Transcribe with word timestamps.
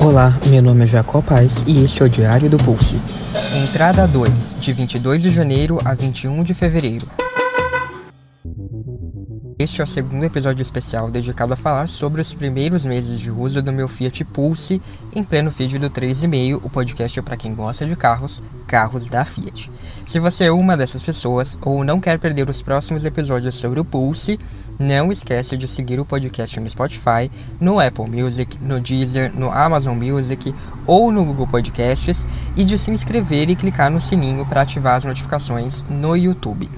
Olá, 0.00 0.38
meu 0.46 0.62
nome 0.62 0.84
é 0.84 0.86
Jacó 0.86 1.20
Paz 1.20 1.64
e 1.66 1.82
este 1.82 2.02
é 2.02 2.06
o 2.06 2.08
Diário 2.08 2.48
do 2.48 2.56
Pulse. 2.56 3.00
Entrada 3.64 4.06
2, 4.06 4.56
de 4.60 4.72
22 4.72 5.24
de 5.24 5.30
janeiro 5.32 5.80
a 5.84 5.92
21 5.92 6.44
de 6.44 6.54
fevereiro. 6.54 7.04
Este 9.58 9.80
é 9.80 9.84
o 9.84 9.86
segundo 9.88 10.22
episódio 10.22 10.62
especial 10.62 11.10
dedicado 11.10 11.52
a 11.52 11.56
falar 11.56 11.88
sobre 11.88 12.20
os 12.20 12.32
primeiros 12.32 12.86
meses 12.86 13.18
de 13.18 13.28
uso 13.28 13.60
do 13.60 13.72
meu 13.72 13.88
Fiat 13.88 14.24
Pulse 14.26 14.80
em 15.16 15.24
pleno 15.24 15.50
feed 15.50 15.80
do 15.80 15.90
3,5, 15.90 16.60
o 16.62 16.70
podcast 16.70 17.20
para 17.22 17.36
quem 17.36 17.52
gosta 17.52 17.84
de 17.84 17.96
carros, 17.96 18.40
carros 18.68 19.08
da 19.08 19.24
Fiat. 19.24 19.68
Se 20.08 20.18
você 20.18 20.44
é 20.44 20.50
uma 20.50 20.74
dessas 20.74 21.02
pessoas 21.02 21.58
ou 21.60 21.84
não 21.84 22.00
quer 22.00 22.18
perder 22.18 22.48
os 22.48 22.62
próximos 22.62 23.04
episódios 23.04 23.54
sobre 23.56 23.78
o 23.78 23.84
Pulse, 23.84 24.40
não 24.78 25.12
esqueça 25.12 25.54
de 25.54 25.68
seguir 25.68 26.00
o 26.00 26.04
podcast 26.06 26.58
no 26.58 26.70
Spotify, 26.70 27.30
no 27.60 27.78
Apple 27.78 28.08
Music, 28.10 28.56
no 28.62 28.80
Deezer, 28.80 29.30
no 29.38 29.50
Amazon 29.50 29.94
Music 29.94 30.54
ou 30.86 31.12
no 31.12 31.26
Google 31.26 31.46
Podcasts 31.46 32.26
e 32.56 32.64
de 32.64 32.78
se 32.78 32.90
inscrever 32.90 33.50
e 33.50 33.54
clicar 33.54 33.90
no 33.90 34.00
sininho 34.00 34.46
para 34.46 34.62
ativar 34.62 34.94
as 34.94 35.04
notificações 35.04 35.84
no 35.90 36.16
YouTube. 36.16 36.70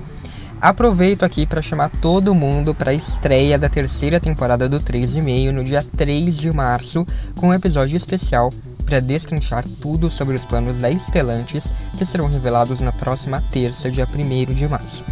Aproveito 0.61 1.23
aqui 1.23 1.47
para 1.47 1.63
chamar 1.63 1.89
todo 1.89 2.35
mundo 2.35 2.75
para 2.75 2.91
a 2.91 2.95
estreia 2.95 3.57
da 3.57 3.69
terceira 3.69 4.19
temporada 4.19 4.69
do 4.69 4.79
3,5 4.79 5.53
no 5.53 5.63
dia 5.63 5.87
3 5.97 6.37
de 6.37 6.53
março, 6.53 7.07
com 7.37 7.51
um 7.51 7.55
episódio 7.55 7.97
especial 7.97 8.51
para 8.91 8.99
descanchar 8.99 9.65
tudo 9.81 10.11
sobre 10.11 10.35
os 10.35 10.45
planos 10.45 10.79
da 10.79 10.91
Estelantes 10.91 11.73
que 11.97 12.05
serão 12.05 12.27
revelados 12.27 12.81
na 12.81 12.91
próxima 12.91 13.41
terça, 13.41 13.89
dia 13.89 14.05
1 14.05 14.53
de 14.53 14.67
março. 14.67 15.05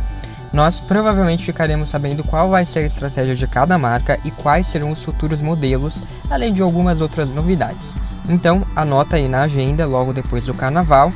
Nós 0.53 0.81
provavelmente 0.81 1.45
ficaremos 1.45 1.89
sabendo 1.89 2.25
qual 2.25 2.51
vai 2.51 2.65
ser 2.65 2.81
a 2.81 2.87
estratégia 2.87 3.37
de 3.37 3.47
cada 3.47 3.79
marca 3.79 4.19
e 4.25 4.33
quais 4.33 4.67
serão 4.67 4.91
os 4.91 5.05
futuros 5.05 5.43
modelos, 5.43 6.25
além 6.29 6.51
de 6.51 6.61
algumas 6.61 7.01
outras 7.01 7.31
novidades. 7.31 7.95
Então, 8.29 8.67
anota 8.75 9.15
aí 9.15 9.29
na 9.29 9.43
agenda 9.43 9.87
logo 9.87 10.13
depois 10.13 10.45
do 10.45 10.55
carnaval 10.55 11.11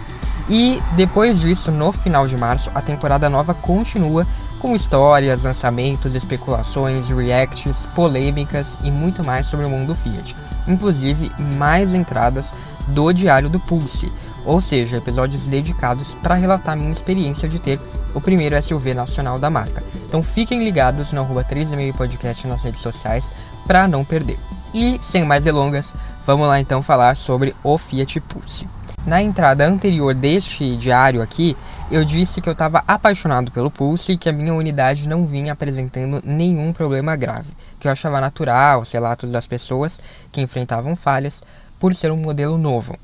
e 0.49 0.81
depois 0.95 1.41
disso, 1.41 1.73
no 1.73 1.91
final 1.91 2.29
de 2.29 2.37
março, 2.37 2.71
a 2.77 2.81
temporada 2.81 3.29
nova 3.29 3.55
continua 3.55 4.25
com 4.61 4.77
histórias, 4.77 5.43
lançamentos, 5.43 6.15
especulações, 6.15 7.09
reacts, 7.09 7.87
polêmicas 7.97 8.79
e 8.85 8.91
muito 8.93 9.25
mais 9.25 9.49
sobre 9.49 9.67
o 9.67 9.71
mundo 9.71 9.97
Fiat. 9.97 10.37
Inclusive, 10.69 11.31
mais 11.57 11.93
entradas 11.93 12.57
do 12.89 13.13
Diário 13.13 13.49
do 13.49 13.61
Pulse, 13.61 14.11
ou 14.45 14.61
seja, 14.61 14.97
episódios 14.97 15.47
dedicados 15.47 16.15
para 16.15 16.35
relatar 16.35 16.77
minha 16.77 16.91
experiência 16.91 17.49
de 17.49 17.59
ter 17.59 17.79
o 18.15 18.21
primeiro 18.21 18.61
SUV 18.61 18.95
nacional 18.95 19.39
da 19.39 19.51
marca. 19.51 19.83
Então 20.09 20.23
fiquem 20.23 20.65
ligados 20.65 21.13
no 21.13 21.21
arroba 21.21 21.45
3,5 21.45 21.97
podcast 21.97 22.47
nas 22.47 22.65
redes 22.65 22.81
sociais 22.81 23.33
para 23.67 23.87
não 23.87 24.05
perder. 24.05 24.37
E 24.75 24.99
sem 25.01 25.25
mais 25.25 25.45
delongas, 25.45 25.95
vamos 26.27 26.49
lá 26.49 26.61
então 26.61 26.83
falar 26.83 27.15
sobre 27.15 27.55
o 27.63 27.79
Fiat 27.79 28.21
Pulse. 28.21 28.69
Na 29.07 29.21
entrada 29.21 29.67
anterior 29.67 30.15
deste 30.15 30.77
diário 30.77 31.23
aqui, 31.23 31.57
eu 31.91 32.05
disse 32.05 32.41
que 32.41 32.49
eu 32.49 32.53
estava 32.53 32.83
apaixonado 32.87 33.51
pelo 33.51 33.71
Pulse 33.71 34.13
e 34.13 34.17
que 34.17 34.29
a 34.29 34.33
minha 34.33 34.55
unidade 34.55 35.09
não 35.09 35.27
vinha 35.27 35.53
apresentando 35.53 36.23
nenhum 36.25 36.73
problema 36.73 37.17
grave, 37.17 37.51
que 37.83 37.89
eu 37.89 37.93
achava 37.93 38.21
natural 38.21 38.81
os 38.81 38.93
relatos 38.93 39.33
das 39.33 39.49
pessoas 39.49 39.99
que 40.31 40.41
enfrentavam 40.41 40.95
falhas 40.95 41.43
por 41.81 41.93
ser 41.93 42.13
um 42.13 42.17
modelo 42.17 42.57
novo. 42.57 42.97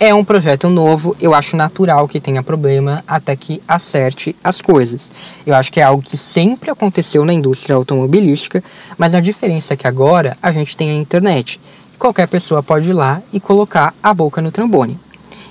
É 0.00 0.12
um 0.12 0.24
projeto 0.24 0.68
novo, 0.68 1.16
eu 1.20 1.32
acho 1.32 1.56
natural 1.56 2.08
que 2.08 2.18
tenha 2.18 2.42
problema 2.42 3.04
até 3.06 3.36
que 3.36 3.62
acerte 3.68 4.34
as 4.42 4.60
coisas. 4.60 5.12
Eu 5.46 5.54
acho 5.54 5.70
que 5.70 5.78
é 5.78 5.84
algo 5.84 6.02
que 6.02 6.16
sempre 6.16 6.72
aconteceu 6.72 7.24
na 7.24 7.32
indústria 7.32 7.76
automobilística, 7.76 8.60
mas 8.98 9.14
a 9.14 9.20
diferença 9.20 9.74
é 9.74 9.76
que 9.76 9.86
agora 9.86 10.36
a 10.42 10.50
gente 10.50 10.76
tem 10.76 10.90
a 10.90 10.94
internet 10.94 11.60
qualquer 11.96 12.26
pessoa 12.26 12.64
pode 12.64 12.90
ir 12.90 12.94
lá 12.94 13.22
e 13.32 13.38
colocar 13.38 13.94
a 14.02 14.12
boca 14.12 14.42
no 14.42 14.50
trombone. 14.50 14.98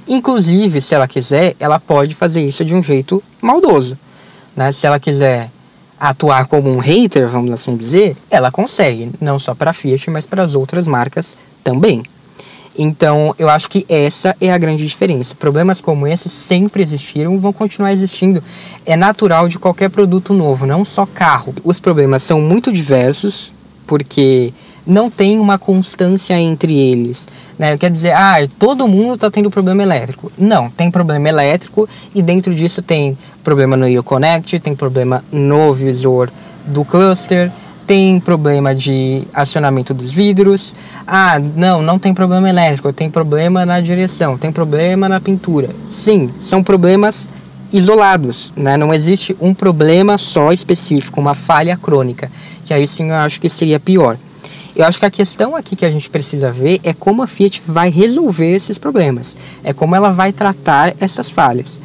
Inclusive, 0.06 0.82
se 0.82 0.94
ela 0.94 1.08
quiser, 1.08 1.56
ela 1.58 1.80
pode 1.80 2.14
fazer 2.14 2.46
isso 2.46 2.66
de 2.66 2.76
um 2.76 2.84
jeito 2.84 3.24
maldoso. 3.42 3.98
Né? 4.56 4.72
Se 4.72 4.88
ela 4.88 5.00
quiser 5.00 5.50
atuar 6.00 6.48
como 6.48 6.70
um 6.70 6.80
hater, 6.80 7.28
vamos 7.28 7.52
assim 7.52 7.76
dizer, 7.76 8.18
ela 8.30 8.52
consegue, 8.52 9.12
não 9.22 9.38
só 9.38 9.54
para 9.54 9.70
a 9.70 9.74
Fiat, 9.74 10.10
mas 10.10 10.26
para 10.26 10.42
as 10.42 10.56
outras 10.56 10.88
marcas 10.88 11.36
também. 11.64 12.02
Então, 12.78 13.36
eu 13.38 13.50
acho 13.50 13.70
que 13.70 13.86
essa 13.90 14.36
é 14.40 14.52
a 14.52 14.58
grande 14.58 14.86
diferença. 14.86 15.36
Problemas 15.36 15.82
como 15.82 16.08
esse 16.08 16.30
sempre 16.30 16.82
existiram 16.82 17.36
e 17.36 17.38
vão 17.38 17.52
continuar 17.52 17.92
existindo. 17.92 18.42
É 18.86 18.96
natural 18.96 19.48
de 19.48 19.60
qualquer 19.60 19.90
produto 19.90 20.34
novo, 20.34 20.66
não 20.66 20.86
só 20.86 21.06
carro. 21.06 21.54
Os 21.64 21.80
problemas 21.80 22.24
são 22.24 22.40
muito 22.40 22.72
diversos, 22.72 23.54
porque 23.86 24.54
não 24.88 25.10
tem 25.10 25.38
uma 25.38 25.58
constância 25.58 26.40
entre 26.40 26.74
eles. 26.74 27.28
Né? 27.62 27.78
Quer 27.78 27.92
dizer, 27.92 28.14
ah, 28.14 28.38
todo 28.58 28.88
mundo 28.88 29.14
está 29.14 29.30
tendo 29.30 29.52
problema 29.52 29.84
elétrico. 29.84 30.32
Não, 30.36 30.68
tem 30.68 30.90
problema 30.90 31.30
elétrico 31.30 31.88
e 32.16 32.20
dentro 32.20 32.56
disso 32.56 32.82
tem 32.82 33.16
problema 33.44 33.78
no 33.78 33.86
Uconnect, 34.00 34.60
tem 34.60 34.74
problema 34.74 35.24
no 35.32 35.72
visor 35.72 36.32
do 36.66 36.84
cluster, 36.84 37.52
tem 37.86 38.20
problema 38.20 38.74
de 38.74 39.22
acionamento 39.32 39.94
dos 39.94 40.12
vidros. 40.12 40.74
Ah, 41.06 41.38
não, 41.56 41.84
não 41.84 42.00
tem 42.00 42.16
problema 42.16 42.50
elétrico, 42.50 42.92
tem 42.92 43.12
problema 43.12 43.64
na 43.64 43.80
direção, 43.80 44.40
tem 44.40 44.52
problema 44.52 45.08
na 45.08 45.20
pintura. 45.20 45.70
Sim, 45.88 46.32
são 46.40 46.64
problemas 46.64 47.30
isolados, 47.72 48.52
né? 48.58 48.76
Não 48.76 48.92
existe 48.92 49.38
um 49.40 49.54
problema 49.54 50.18
só 50.18 50.52
específico, 50.52 51.22
uma 51.22 51.36
falha 51.36 51.78
crônica, 51.78 52.28
que 52.66 52.74
aí 52.74 52.88
sim 52.88 53.10
eu 53.10 53.16
acho 53.18 53.40
que 53.40 53.48
seria 53.48 53.80
pior. 53.80 54.18
Eu 54.76 54.86
acho 54.86 55.00
que 55.00 55.06
a 55.06 55.12
questão 55.12 55.56
aqui 55.56 55.76
que 55.76 55.86
a 55.86 55.92
gente 55.92 56.10
precisa 56.10 56.52
ver 56.52 56.80
é 56.84 56.94
como 56.94 57.22
a 57.22 57.28
Fiat 57.28 57.62
vai 57.68 57.90
resolver 57.90 58.52
esses 58.52 58.78
problemas, 58.78 59.36
é 59.64 59.74
como 59.74 59.96
ela 59.96 60.12
vai 60.12 60.32
tratar 60.32 60.94
essas 61.00 61.30
falhas. 61.30 61.80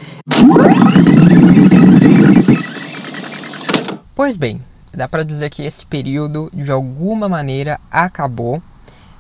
Pois 4.15 4.37
bem, 4.37 4.61
dá 4.95 5.07
para 5.07 5.23
dizer 5.23 5.51
que 5.51 5.63
esse 5.63 5.85
período 5.85 6.51
de 6.53 6.71
alguma 6.73 7.29
maneira 7.29 7.79
acabou. 7.91 8.63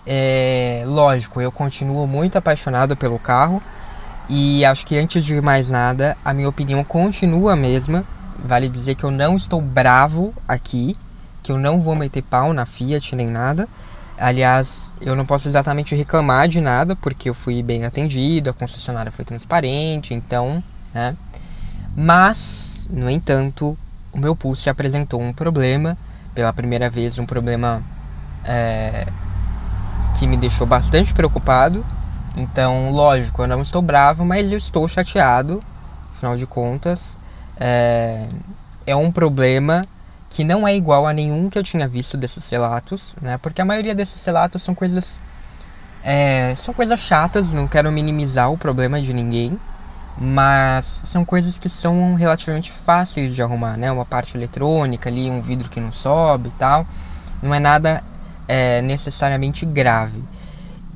É, 0.06 0.84
lógico, 0.86 1.40
eu 1.40 1.50
continuo 1.50 2.06
muito 2.06 2.38
apaixonado 2.38 2.96
pelo 2.96 3.18
carro 3.18 3.60
e 4.28 4.64
acho 4.64 4.86
que 4.86 4.96
antes 4.96 5.24
de 5.24 5.40
mais 5.40 5.68
nada, 5.68 6.16
a 6.24 6.32
minha 6.32 6.48
opinião 6.48 6.82
continua 6.82 7.52
a 7.52 7.56
mesma. 7.56 8.04
Vale 8.44 8.68
dizer 8.68 8.94
que 8.94 9.04
eu 9.04 9.10
não 9.10 9.36
estou 9.36 9.60
bravo 9.60 10.32
aqui, 10.46 10.94
que 11.46 11.52
eu 11.52 11.58
não 11.58 11.80
vou 11.80 11.94
meter 11.94 12.22
pau 12.22 12.52
na 12.52 12.66
Fiat 12.66 13.14
nem 13.14 13.28
nada. 13.28 13.68
Aliás, 14.18 14.92
eu 15.00 15.14
não 15.14 15.24
posso 15.24 15.46
exatamente 15.46 15.94
reclamar 15.94 16.48
de 16.48 16.60
nada, 16.60 16.96
porque 16.96 17.30
eu 17.30 17.34
fui 17.34 17.62
bem 17.62 17.84
atendido, 17.84 18.50
a 18.50 18.52
concessionária 18.52 19.12
foi 19.12 19.24
transparente, 19.24 20.12
então, 20.12 20.62
né? 20.92 21.14
Mas, 21.94 22.88
no 22.90 23.08
entanto, 23.08 23.78
o 24.12 24.18
meu 24.18 24.34
pulse 24.34 24.68
apresentou 24.68 25.20
um 25.20 25.32
problema, 25.32 25.96
pela 26.34 26.52
primeira 26.52 26.90
vez, 26.90 27.16
um 27.18 27.26
problema 27.26 27.80
é, 28.44 29.06
que 30.18 30.26
me 30.26 30.36
deixou 30.36 30.66
bastante 30.66 31.14
preocupado. 31.14 31.84
Então, 32.36 32.90
lógico, 32.90 33.42
eu 33.42 33.46
não 33.46 33.62
estou 33.62 33.80
bravo, 33.80 34.24
mas 34.24 34.50
eu 34.50 34.58
estou 34.58 34.88
chateado, 34.88 35.62
afinal 36.10 36.36
de 36.36 36.46
contas. 36.46 37.16
É, 37.58 38.26
é 38.84 38.96
um 38.96 39.12
problema 39.12 39.82
que 40.28 40.44
não 40.44 40.66
é 40.66 40.76
igual 40.76 41.06
a 41.06 41.12
nenhum 41.12 41.48
que 41.48 41.58
eu 41.58 41.62
tinha 41.62 41.86
visto 41.86 42.16
desses 42.16 42.48
relatos, 42.50 43.14
né? 43.20 43.38
Porque 43.38 43.60
a 43.60 43.64
maioria 43.64 43.94
desses 43.94 44.24
relatos 44.24 44.62
são 44.62 44.74
coisas 44.74 45.18
é, 46.02 46.54
são 46.54 46.72
coisas 46.72 47.00
chatas, 47.00 47.52
não 47.52 47.66
quero 47.66 47.90
minimizar 47.90 48.52
o 48.52 48.56
problema 48.56 49.00
de 49.00 49.12
ninguém, 49.12 49.58
mas 50.16 51.02
são 51.04 51.24
coisas 51.24 51.58
que 51.58 51.68
são 51.68 52.14
relativamente 52.14 52.70
fáceis 52.70 53.34
de 53.34 53.42
arrumar, 53.42 53.76
né? 53.76 53.90
Uma 53.90 54.04
parte 54.04 54.36
eletrônica 54.36 55.08
ali, 55.08 55.28
um 55.28 55.42
vidro 55.42 55.68
que 55.68 55.80
não 55.80 55.92
sobe 55.92 56.48
e 56.48 56.52
tal, 56.52 56.86
não 57.42 57.52
é 57.52 57.58
nada 57.58 58.02
é, 58.46 58.80
necessariamente 58.82 59.66
grave. 59.66 60.22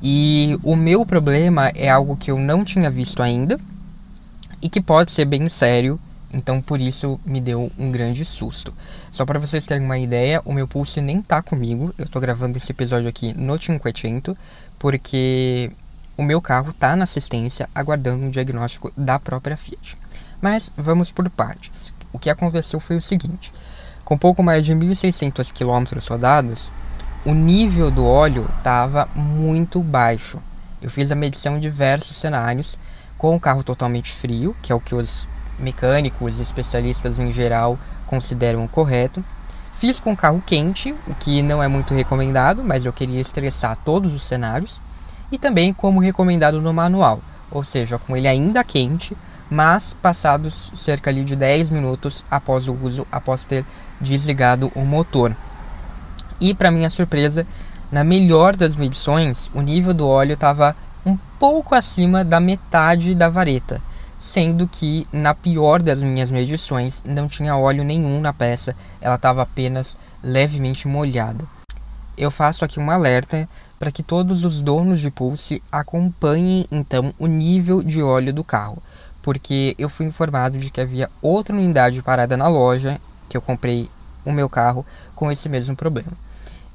E 0.01 0.57
o 0.63 0.75
meu 0.75 1.05
problema 1.05 1.67
é 1.75 1.89
algo 1.89 2.15
que 2.15 2.31
eu 2.31 2.37
não 2.37 2.63
tinha 2.63 2.89
visto 2.89 3.21
ainda 3.21 3.59
e 4.61 4.69
que 4.69 4.81
pode 4.81 5.11
ser 5.11 5.25
bem 5.25 5.47
sério 5.49 5.99
então 6.33 6.61
por 6.61 6.79
isso 6.79 7.19
me 7.25 7.41
deu 7.41 7.71
um 7.77 7.91
grande 7.91 8.23
susto. 8.23 8.73
Só 9.11 9.25
para 9.25 9.39
vocês 9.39 9.65
terem 9.65 9.83
uma 9.83 9.97
ideia, 9.97 10.41
o 10.45 10.53
meu 10.53 10.67
pulse 10.67 11.01
nem 11.01 11.21
tá 11.21 11.41
comigo. 11.41 11.93
Eu 11.97 12.07
tô 12.07 12.19
gravando 12.19 12.57
esse 12.57 12.71
episódio 12.71 13.09
aqui 13.09 13.33
no 13.33 13.57
500 13.57 14.35
porque 14.79 15.71
o 16.17 16.23
meu 16.23 16.41
carro 16.41 16.73
tá 16.73 16.95
na 16.95 17.03
assistência 17.03 17.69
aguardando 17.73 18.25
um 18.25 18.29
diagnóstico 18.29 18.91
da 18.95 19.19
própria 19.19 19.57
Fiat. 19.57 19.97
Mas 20.41 20.71
vamos 20.77 21.11
por 21.11 21.29
partes. 21.29 21.93
O 22.13 22.19
que 22.19 22.29
aconteceu 22.29 22.79
foi 22.79 22.97
o 22.97 23.01
seguinte: 23.01 23.53
com 24.03 24.17
pouco 24.17 24.41
mais 24.41 24.65
de 24.65 24.73
1.600 24.73 25.51
km 25.53 25.99
rodados, 26.09 26.71
o 27.25 27.33
nível 27.33 27.91
do 27.91 28.05
óleo 28.05 28.47
estava 28.57 29.07
muito 29.15 29.81
baixo. 29.81 30.39
Eu 30.81 30.89
fiz 30.89 31.11
a 31.11 31.15
medição 31.15 31.57
em 31.57 31.59
diversos 31.59 32.15
cenários, 32.15 32.77
com 33.17 33.35
o 33.35 33.39
carro 33.39 33.63
totalmente 33.63 34.11
frio, 34.11 34.55
que 34.63 34.71
é 34.71 34.75
o 34.75 34.79
que 34.79 34.95
os 34.95 35.27
mecânicos 35.61 36.39
e 36.39 36.41
especialistas 36.41 37.19
em 37.19 37.31
geral 37.31 37.77
consideram 38.07 38.67
correto, 38.67 39.23
Fiz 39.81 39.99
com 39.99 40.15
carro 40.15 40.43
quente, 40.45 40.93
o 41.07 41.15
que 41.15 41.41
não 41.41 41.63
é 41.63 41.67
muito 41.67 41.95
recomendado, 41.95 42.63
mas 42.63 42.85
eu 42.85 42.93
queria 42.93 43.19
estressar 43.19 43.75
todos 43.83 44.13
os 44.13 44.21
cenários. 44.21 44.79
E 45.31 45.39
também 45.39 45.73
como 45.73 45.99
recomendado 45.99 46.61
no 46.61 46.71
manual, 46.71 47.19
ou 47.49 47.63
seja, 47.63 47.97
com 47.97 48.15
ele 48.15 48.27
ainda 48.27 48.63
quente, 48.63 49.17
mas 49.49 49.91
passados 49.99 50.71
cerca 50.75 51.09
ali 51.09 51.23
de 51.23 51.35
10 51.35 51.71
minutos 51.71 52.23
após 52.29 52.67
o 52.67 52.77
uso, 52.79 53.07
após 53.11 53.43
ter 53.43 53.65
desligado 53.99 54.71
o 54.75 54.81
motor. 54.81 55.35
E 56.39 56.53
para 56.53 56.69
minha 56.69 56.89
surpresa, 56.91 57.47
na 57.91 58.03
melhor 58.03 58.55
das 58.55 58.75
medições, 58.75 59.49
o 59.51 59.61
nível 59.61 59.95
do 59.95 60.07
óleo 60.07 60.33
estava 60.33 60.75
um 61.03 61.17
pouco 61.39 61.73
acima 61.73 62.23
da 62.23 62.39
metade 62.39 63.15
da 63.15 63.29
vareta, 63.29 63.81
sendo 64.21 64.67
que 64.67 65.03
na 65.11 65.33
pior 65.33 65.81
das 65.81 66.03
minhas 66.03 66.29
medições 66.29 67.03
não 67.03 67.27
tinha 67.27 67.57
óleo 67.57 67.83
nenhum 67.83 68.21
na 68.21 68.31
peça, 68.31 68.75
ela 69.01 69.15
estava 69.15 69.41
apenas 69.41 69.97
levemente 70.23 70.87
molhada. 70.87 71.43
Eu 72.15 72.29
faço 72.29 72.63
aqui 72.63 72.79
um 72.79 72.91
alerta 72.91 73.49
para 73.79 73.91
que 73.91 74.03
todos 74.03 74.45
os 74.45 74.61
donos 74.61 74.99
de 74.99 75.09
Pulse 75.09 75.63
acompanhem 75.71 76.67
então 76.71 77.11
o 77.17 77.25
nível 77.25 77.81
de 77.81 78.03
óleo 78.03 78.31
do 78.31 78.43
carro, 78.43 78.77
porque 79.23 79.75
eu 79.79 79.89
fui 79.89 80.05
informado 80.05 80.59
de 80.59 80.69
que 80.69 80.79
havia 80.79 81.09
outra 81.19 81.55
unidade 81.55 82.03
parada 82.03 82.37
na 82.37 82.47
loja 82.47 83.01
que 83.27 83.35
eu 83.35 83.41
comprei 83.41 83.89
o 84.23 84.31
meu 84.31 84.47
carro 84.47 84.85
com 85.15 85.31
esse 85.31 85.49
mesmo 85.49 85.75
problema. 85.75 86.11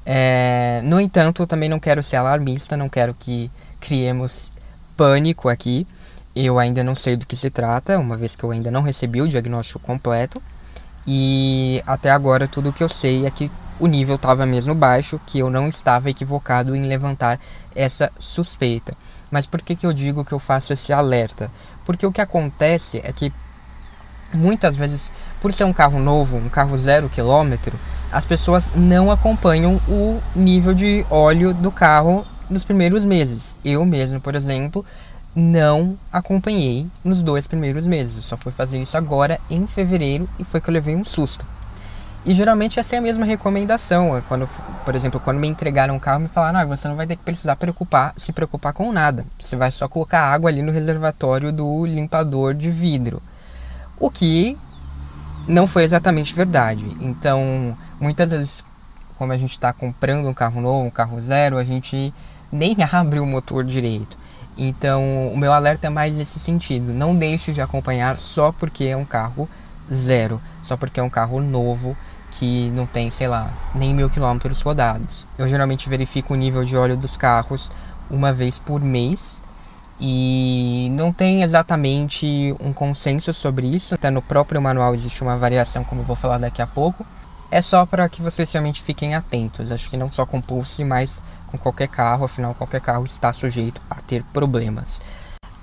É, 0.05 0.81
no 0.83 0.99
entanto, 0.99 1.43
eu 1.43 1.47
também 1.47 1.69
não 1.69 1.79
quero 1.79 2.03
ser 2.03 2.17
alarmista, 2.17 2.75
não 2.75 2.89
quero 2.89 3.13
que 3.13 3.49
criemos 3.79 4.51
pânico 4.97 5.47
aqui. 5.47 5.87
Eu 6.39 6.59
ainda 6.59 6.83
não 6.83 6.93
sei 6.93 7.15
do 7.15 7.25
que 7.25 7.35
se 7.35 7.49
trata, 7.49 7.97
uma 7.97 8.15
vez 8.15 8.35
que 8.35 8.43
eu 8.43 8.51
ainda 8.51 8.69
não 8.69 8.81
recebi 8.83 9.21
o 9.21 9.27
diagnóstico 9.27 9.79
completo. 9.79 10.41
E 11.07 11.81
até 11.87 12.11
agora 12.11 12.47
tudo 12.47 12.71
que 12.71 12.83
eu 12.83 12.89
sei 12.89 13.25
é 13.25 13.31
que 13.31 13.49
o 13.79 13.87
nível 13.87 14.15
estava 14.15 14.45
mesmo 14.45 14.75
baixo, 14.75 15.19
que 15.25 15.39
eu 15.39 15.49
não 15.49 15.67
estava 15.67 16.11
equivocado 16.11 16.75
em 16.75 16.87
levantar 16.87 17.39
essa 17.75 18.11
suspeita. 18.19 18.91
Mas 19.31 19.47
por 19.47 19.61
que, 19.61 19.75
que 19.75 19.85
eu 19.85 19.93
digo 19.93 20.23
que 20.23 20.33
eu 20.33 20.39
faço 20.39 20.73
esse 20.73 20.93
alerta? 20.93 21.49
Porque 21.85 22.05
o 22.05 22.11
que 22.11 22.21
acontece 22.21 23.01
é 23.03 23.11
que 23.11 23.31
muitas 24.31 24.75
vezes, 24.75 25.11
por 25.41 25.51
ser 25.51 25.63
um 25.63 25.73
carro 25.73 25.99
novo, 25.99 26.37
um 26.37 26.49
carro 26.49 26.77
zero 26.77 27.09
quilômetro, 27.09 27.75
as 28.11 28.25
pessoas 28.25 28.73
não 28.75 29.09
acompanham 29.11 29.81
o 29.87 30.21
nível 30.35 30.73
de 30.73 31.03
óleo 31.09 31.51
do 31.53 31.71
carro 31.71 32.23
nos 32.49 32.63
primeiros 32.63 33.05
meses. 33.05 33.55
Eu 33.63 33.85
mesmo, 33.85 34.19
por 34.21 34.35
exemplo, 34.35 34.85
não 35.39 35.95
acompanhei 36.11 36.87
nos 37.03 37.21
dois 37.21 37.45
primeiros 37.45 37.85
meses. 37.85 38.17
Eu 38.17 38.23
só 38.23 38.35
fui 38.35 38.51
fazer 38.51 38.81
isso 38.81 38.97
agora 38.97 39.39
em 39.51 39.67
fevereiro 39.67 40.27
e 40.39 40.43
foi 40.43 40.59
que 40.59 40.67
eu 40.67 40.73
levei 40.73 40.95
um 40.95 41.05
susto. 41.05 41.45
E 42.25 42.33
geralmente 42.33 42.79
essa 42.79 42.95
é 42.95 42.97
a 42.97 43.01
mesma 43.01 43.23
recomendação. 43.23 44.17
É 44.17 44.21
quando, 44.21 44.49
por 44.83 44.95
exemplo, 44.95 45.19
quando 45.19 45.39
me 45.39 45.47
entregaram 45.47 45.93
um 45.93 45.99
carro, 45.99 46.21
me 46.21 46.27
falaram: 46.27 46.59
ah, 46.59 46.65
você 46.65 46.87
não 46.87 46.95
vai 46.95 47.05
ter 47.05 47.15
que 47.15 47.23
precisar 47.23 47.55
preocupar, 47.55 48.13
se 48.17 48.33
preocupar 48.33 48.73
com 48.73 48.91
nada. 48.91 49.23
Você 49.37 49.55
vai 49.55 49.69
só 49.69 49.87
colocar 49.87 50.21
água 50.21 50.49
ali 50.49 50.63
no 50.63 50.71
reservatório 50.71 51.53
do 51.53 51.85
limpador 51.85 52.55
de 52.55 52.71
vidro. 52.71 53.21
O 53.99 54.09
que 54.09 54.57
não 55.47 55.67
foi 55.67 55.83
exatamente 55.83 56.33
verdade. 56.33 56.83
Então, 56.99 57.77
muitas 57.99 58.31
vezes, 58.31 58.63
como 59.19 59.31
a 59.31 59.37
gente 59.37 59.51
está 59.51 59.71
comprando 59.71 60.27
um 60.27 60.33
carro 60.33 60.59
novo, 60.61 60.87
um 60.87 60.89
carro 60.89 61.19
zero, 61.21 61.59
a 61.59 61.63
gente 61.63 62.11
nem 62.51 62.75
abre 62.91 63.19
o 63.19 63.25
motor 63.25 63.63
direito. 63.63 64.17
Então, 64.57 65.27
o 65.27 65.37
meu 65.37 65.53
alerta 65.53 65.87
é 65.87 65.89
mais 65.89 66.15
nesse 66.15 66.39
sentido. 66.39 66.93
Não 66.93 67.15
deixe 67.15 67.53
de 67.53 67.61
acompanhar 67.61 68.17
só 68.17 68.51
porque 68.51 68.85
é 68.85 68.97
um 68.97 69.05
carro 69.05 69.47
zero, 69.93 70.41
só 70.63 70.75
porque 70.75 70.99
é 70.99 71.03
um 71.03 71.09
carro 71.09 71.39
novo 71.41 71.95
que 72.31 72.69
não 72.71 72.85
tem, 72.85 73.09
sei 73.09 73.27
lá, 73.27 73.49
nem 73.73 73.93
mil 73.93 74.09
quilômetros 74.09 74.61
rodados. 74.61 75.27
Eu 75.37 75.47
geralmente 75.47 75.87
verifico 75.87 76.33
o 76.33 76.37
nível 76.37 76.63
de 76.63 76.75
óleo 76.75 76.97
dos 76.97 77.15
carros 77.15 77.71
uma 78.09 78.33
vez 78.33 78.59
por 78.59 78.81
mês 78.81 79.43
e 79.99 80.89
não 80.91 81.11
tem 81.11 81.41
exatamente 81.41 82.55
um 82.59 82.73
consenso 82.73 83.33
sobre 83.33 83.67
isso. 83.67 83.95
Até 83.95 84.09
no 84.09 84.21
próprio 84.21 84.61
manual 84.61 84.93
existe 84.93 85.21
uma 85.21 85.37
variação, 85.37 85.83
como 85.83 86.01
eu 86.01 86.05
vou 86.05 86.15
falar 86.15 86.37
daqui 86.37 86.61
a 86.61 86.67
pouco. 86.67 87.05
É 87.49 87.61
só 87.61 87.85
para 87.85 88.09
que 88.09 88.21
vocês 88.21 88.51
realmente 88.51 88.81
fiquem 88.81 89.15
atentos. 89.15 89.71
Acho 89.71 89.89
que 89.89 89.95
não 89.95 90.11
só 90.11 90.25
com 90.25 90.41
Pulse, 90.41 90.83
mas 90.83 91.21
com 91.47 91.57
qualquer 91.57 91.87
carro, 91.87 92.25
afinal 92.25 92.53
qualquer 92.53 92.81
carro 92.81 93.05
está 93.05 93.33
sujeito 93.33 93.81
a 93.89 93.95
ter 93.95 94.23
problemas. 94.33 95.01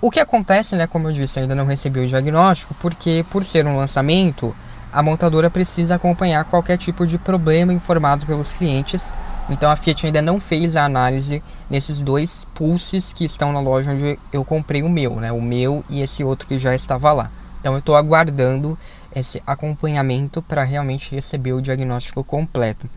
O 0.01 0.11
que 0.11 0.21
acontece, 0.21 0.77
né, 0.77 0.87
como 0.87 1.09
eu 1.09 1.13
disse, 1.13 1.41
ainda 1.41 1.55
não 1.55 1.65
recebi 1.65 2.01
o 2.01 2.07
diagnóstico, 2.07 2.75
porque 2.75 3.25
por 3.31 3.43
ser 3.43 3.67
um 3.67 3.77
lançamento, 3.77 4.55
a 4.93 5.03
montadora 5.03 5.51
precisa 5.51 5.97
acompanhar 5.97 6.45
qualquer 6.45 6.77
tipo 6.77 7.07
de 7.07 7.19
problema 7.19 7.73
informado 7.73 8.27
pelos 8.27 8.53
clientes. 8.53 9.13
Então 9.49 9.71
a 9.71 9.75
Fiat 9.75 10.07
ainda 10.07 10.23
não 10.23 10.39
fez 10.39 10.77
a 10.77 10.85
análise 10.85 11.43
nesses 11.69 12.01
dois 12.01 12.47
pulses 12.55 13.13
que 13.13 13.25
estão 13.25 13.53
na 13.53 13.61
loja 13.61 13.93
onde 13.93 14.19
eu 14.33 14.45
comprei 14.45 14.83
o 14.83 14.89
meu, 14.89 15.17
né, 15.17 15.33
o 15.33 15.41
meu 15.41 15.85
e 15.89 16.01
esse 16.01 16.23
outro 16.23 16.47
que 16.47 16.59
já 16.59 16.75
estava 16.75 17.13
lá. 17.13 17.31
Então 17.61 17.73
eu 17.73 17.79
estou 17.79 17.97
aguardando 17.97 18.79
esse 19.17 19.43
acompanhamento 19.47 20.43
para 20.43 20.63
realmente 20.65 21.15
receber 21.15 21.55
o 21.55 21.63
diagnóstico 21.63 22.23
completo. 22.23 22.89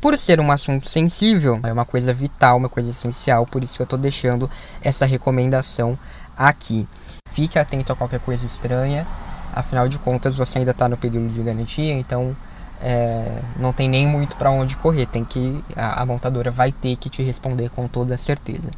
Por 0.00 0.16
ser 0.16 0.38
um 0.40 0.52
assunto 0.52 0.88
sensível, 0.88 1.58
é 1.64 1.72
uma 1.72 1.84
coisa 1.84 2.14
vital, 2.14 2.56
uma 2.56 2.68
coisa 2.68 2.90
essencial, 2.90 3.44
por 3.44 3.64
isso 3.64 3.82
eu 3.82 3.84
estou 3.84 3.98
deixando 3.98 4.48
essa 4.80 5.04
recomendação 5.04 5.98
aqui. 6.36 6.86
Fique 7.28 7.58
atento 7.58 7.92
a 7.92 7.96
qualquer 7.96 8.20
coisa 8.20 8.46
estranha, 8.46 9.04
afinal 9.52 9.88
de 9.88 9.98
contas 9.98 10.36
você 10.36 10.58
ainda 10.58 10.70
está 10.70 10.88
no 10.88 10.96
período 10.96 11.32
de 11.32 11.42
garantia, 11.42 11.92
então 11.94 12.36
é, 12.80 13.40
não 13.58 13.72
tem 13.72 13.88
nem 13.88 14.06
muito 14.06 14.36
para 14.36 14.50
onde 14.50 14.76
correr, 14.76 15.06
tem 15.06 15.24
que 15.24 15.64
a, 15.76 16.02
a, 16.02 16.06
montadora 16.06 16.50
vai 16.50 16.70
ter 16.70 16.94
que 16.96 17.10
te 17.10 17.22
responder 17.22 17.68
com 17.70 17.88
toda 17.88 18.16
certeza. 18.16 18.70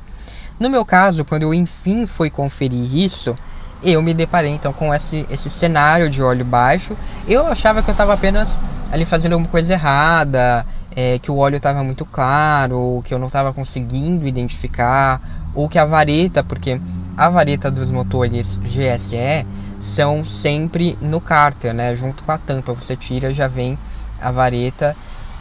No 0.58 0.70
meu 0.70 0.86
caso, 0.86 1.24
quando 1.24 1.42
eu 1.42 1.52
enfim 1.52 2.06
fui 2.06 2.30
conferir 2.30 2.96
isso, 2.96 3.36
eu 3.82 4.00
me 4.00 4.14
deparei 4.14 4.52
então 4.52 4.72
com 4.72 4.92
esse, 4.94 5.26
esse 5.30 5.50
cenário 5.50 6.08
de 6.08 6.22
óleo 6.22 6.46
baixo. 6.46 6.96
Eu 7.28 7.46
achava 7.46 7.82
que 7.82 7.90
eu 7.90 7.92
estava 7.92 8.14
apenas 8.14 8.58
ali 8.90 9.04
fazendo 9.04 9.34
alguma 9.34 9.50
coisa 9.50 9.74
errada, 9.74 10.66
é, 10.96 11.18
que 11.18 11.30
o 11.30 11.36
óleo 11.38 11.56
estava 11.56 11.82
muito 11.82 12.04
claro, 12.04 13.02
que 13.04 13.12
eu 13.12 13.18
não 13.18 13.26
estava 13.26 13.52
conseguindo 13.52 14.26
identificar, 14.26 15.20
ou 15.54 15.68
que 15.68 15.78
a 15.78 15.84
vareta, 15.84 16.42
porque 16.42 16.80
a 17.16 17.28
vareta 17.28 17.70
dos 17.70 17.90
motores 17.90 18.58
GSE 18.62 19.46
são 19.80 20.24
sempre 20.24 20.96
no 21.00 21.20
cárter, 21.20 21.72
né? 21.74 21.94
Junto 21.94 22.22
com 22.22 22.32
a 22.32 22.38
tampa, 22.38 22.72
você 22.72 22.96
tira, 22.96 23.32
já 23.32 23.48
vem 23.48 23.78
a 24.20 24.30
vareta 24.30 24.96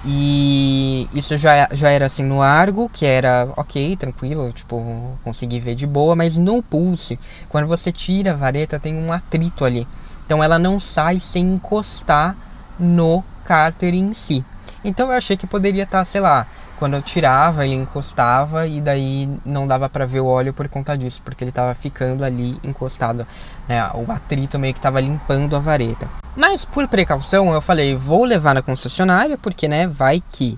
e 0.05 1.07
isso 1.13 1.37
já, 1.37 1.67
já 1.71 1.89
era 1.89 2.05
assim 2.05 2.23
no 2.23 2.37
largo, 2.37 2.89
que 2.89 3.05
era 3.05 3.47
ok, 3.57 3.97
tranquilo, 3.97 4.51
tipo, 4.53 5.17
consegui 5.23 5.59
ver 5.59 5.75
de 5.75 5.85
boa, 5.85 6.15
mas 6.15 6.37
no 6.37 6.63
pulse, 6.63 7.19
quando 7.49 7.67
você 7.67 7.91
tira 7.91 8.31
a 8.31 8.35
vareta, 8.35 8.79
tem 8.79 8.95
um 8.95 9.11
atrito 9.11 9.65
ali. 9.65 9.85
Então 10.25 10.43
ela 10.43 10.57
não 10.57 10.79
sai 10.79 11.19
sem 11.19 11.43
encostar 11.53 12.35
no 12.79 13.23
cárter 13.43 13.93
em 13.93 14.13
si. 14.13 14.45
Então 14.83 15.07
eu 15.07 15.17
achei 15.17 15.35
que 15.35 15.47
poderia 15.47 15.83
estar, 15.83 15.99
tá, 15.99 16.05
sei 16.05 16.21
lá, 16.21 16.47
quando 16.79 16.93
eu 16.95 17.01
tirava, 17.01 17.65
ele 17.65 17.75
encostava 17.75 18.65
e 18.65 18.79
daí 18.79 19.29
não 19.45 19.67
dava 19.67 19.89
para 19.89 20.05
ver 20.05 20.21
o 20.21 20.25
óleo 20.25 20.53
por 20.53 20.67
conta 20.69 20.97
disso, 20.97 21.21
porque 21.23 21.43
ele 21.43 21.51
estava 21.51 21.75
ficando 21.75 22.23
ali 22.23 22.57
encostado, 22.63 23.27
né? 23.67 23.89
O 23.93 24.09
atrito 24.09 24.57
meio 24.57 24.73
que 24.73 24.79
estava 24.79 25.01
limpando 25.01 25.55
a 25.55 25.59
vareta. 25.59 26.07
Mas 26.37 26.63
por 26.63 26.87
precaução, 26.87 27.53
eu 27.53 27.59
falei, 27.59 27.95
vou 27.95 28.23
levar 28.23 28.55
na 28.55 28.61
concessionária, 28.61 29.37
porque 29.37 29.67
né, 29.67 29.87
vai 29.87 30.23
que. 30.31 30.57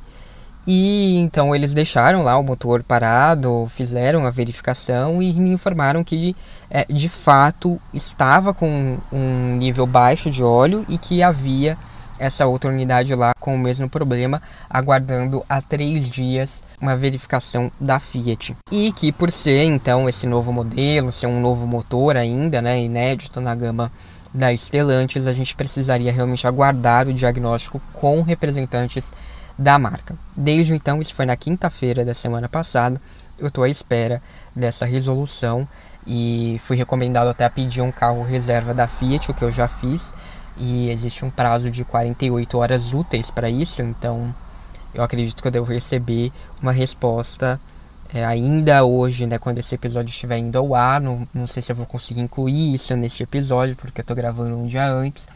E 0.68 1.18
então 1.18 1.56
eles 1.56 1.74
deixaram 1.74 2.22
lá 2.22 2.38
o 2.38 2.44
motor 2.44 2.84
parado, 2.84 3.66
fizeram 3.68 4.28
a 4.28 4.30
verificação 4.30 5.20
e 5.22 5.34
me 5.34 5.50
informaram 5.50 6.04
que 6.04 6.36
é, 6.70 6.86
de 6.86 7.10
fato 7.10 7.82
estava 7.92 8.54
com 8.54 8.98
um 9.12 9.56
nível 9.58 9.88
baixo 9.88 10.30
de 10.30 10.44
óleo 10.44 10.86
e 10.88 11.00
que 11.00 11.24
havia 11.24 11.76
essa 12.22 12.46
outra 12.46 12.70
unidade 12.70 13.16
lá 13.16 13.34
com 13.40 13.56
o 13.56 13.58
mesmo 13.58 13.90
problema, 13.90 14.40
aguardando 14.70 15.44
há 15.50 15.60
três 15.60 16.08
dias 16.08 16.64
uma 16.80 16.96
verificação 16.96 17.72
da 17.80 18.00
Fiat. 18.00 18.56
E 18.72 18.92
que 18.92 19.12
por 19.12 19.32
ser 19.32 19.64
então 19.64 20.08
esse 20.08 20.28
novo 20.28 20.54
modelo, 20.54 21.12
ser 21.12 21.26
um 21.26 21.42
novo 21.42 21.66
motor 21.66 22.16
ainda, 22.16 22.62
né, 22.62 22.80
inédito 22.80 23.42
na 23.42 23.56
gama 23.56 23.92
da 24.32 24.56
Stellantis, 24.56 25.26
a 25.26 25.34
gente 25.34 25.56
precisaria 25.56 26.12
realmente 26.12 26.46
aguardar 26.46 27.08
o 27.08 27.14
diagnóstico 27.14 27.82
com 27.92 28.22
representantes 28.22 29.12
da 29.58 29.80
marca. 29.80 30.16
Desde 30.38 30.76
então, 30.76 31.02
isso 31.02 31.16
foi 31.16 31.26
na 31.26 31.36
quinta-feira 31.36 32.06
da 32.06 32.14
semana 32.14 32.48
passada, 32.48 33.02
eu 33.40 33.48
estou 33.48 33.64
à 33.64 33.70
espera 33.70 34.22
dessa 34.56 34.86
resolução 34.86 35.68
e 36.06 36.58
fui 36.60 36.78
recomendado 36.78 37.30
até 37.30 37.50
pedir 37.50 37.82
um 37.82 37.92
carro 37.92 38.24
reserva 38.24 38.74
da 38.76 38.88
Fiat, 38.88 39.32
o 39.32 39.34
que 39.34 39.44
eu 39.44 39.52
já 39.52 39.68
fiz, 39.68 40.14
e 40.58 40.90
existe 40.90 41.24
um 41.26 41.30
prazo 41.30 41.70
de 41.70 41.84
48 41.84 42.58
horas 42.58 42.94
úteis 42.94 43.32
para 43.32 43.50
isso, 43.50 43.82
então 43.82 44.34
eu 44.94 45.04
acredito 45.04 45.42
que 45.42 45.48
eu 45.48 45.52
devo 45.52 45.72
receber 45.72 46.32
uma 46.62 46.72
resposta 46.72 47.60
é, 48.14 48.26
ainda 48.26 48.84
hoje, 48.84 49.26
né, 49.26 49.38
quando 49.38 49.58
esse 49.58 49.74
episódio 49.74 50.10
estiver 50.10 50.38
indo 50.38 50.58
ao 50.58 50.76
ar. 50.76 51.00
Não, 51.00 51.28
não 51.34 51.48
sei 51.48 51.64
se 51.64 51.72
eu 51.72 51.76
vou 51.76 51.86
conseguir 51.86 52.22
incluir 52.22 52.74
isso 52.74 52.96
nesse 52.96 53.24
episódio, 53.24 53.76
porque 53.76 54.02
eu 54.02 54.04
estou 54.04 54.16
gravando 54.16 54.58
um 54.58 54.68
dia 54.68 54.92
antes, 54.92 55.28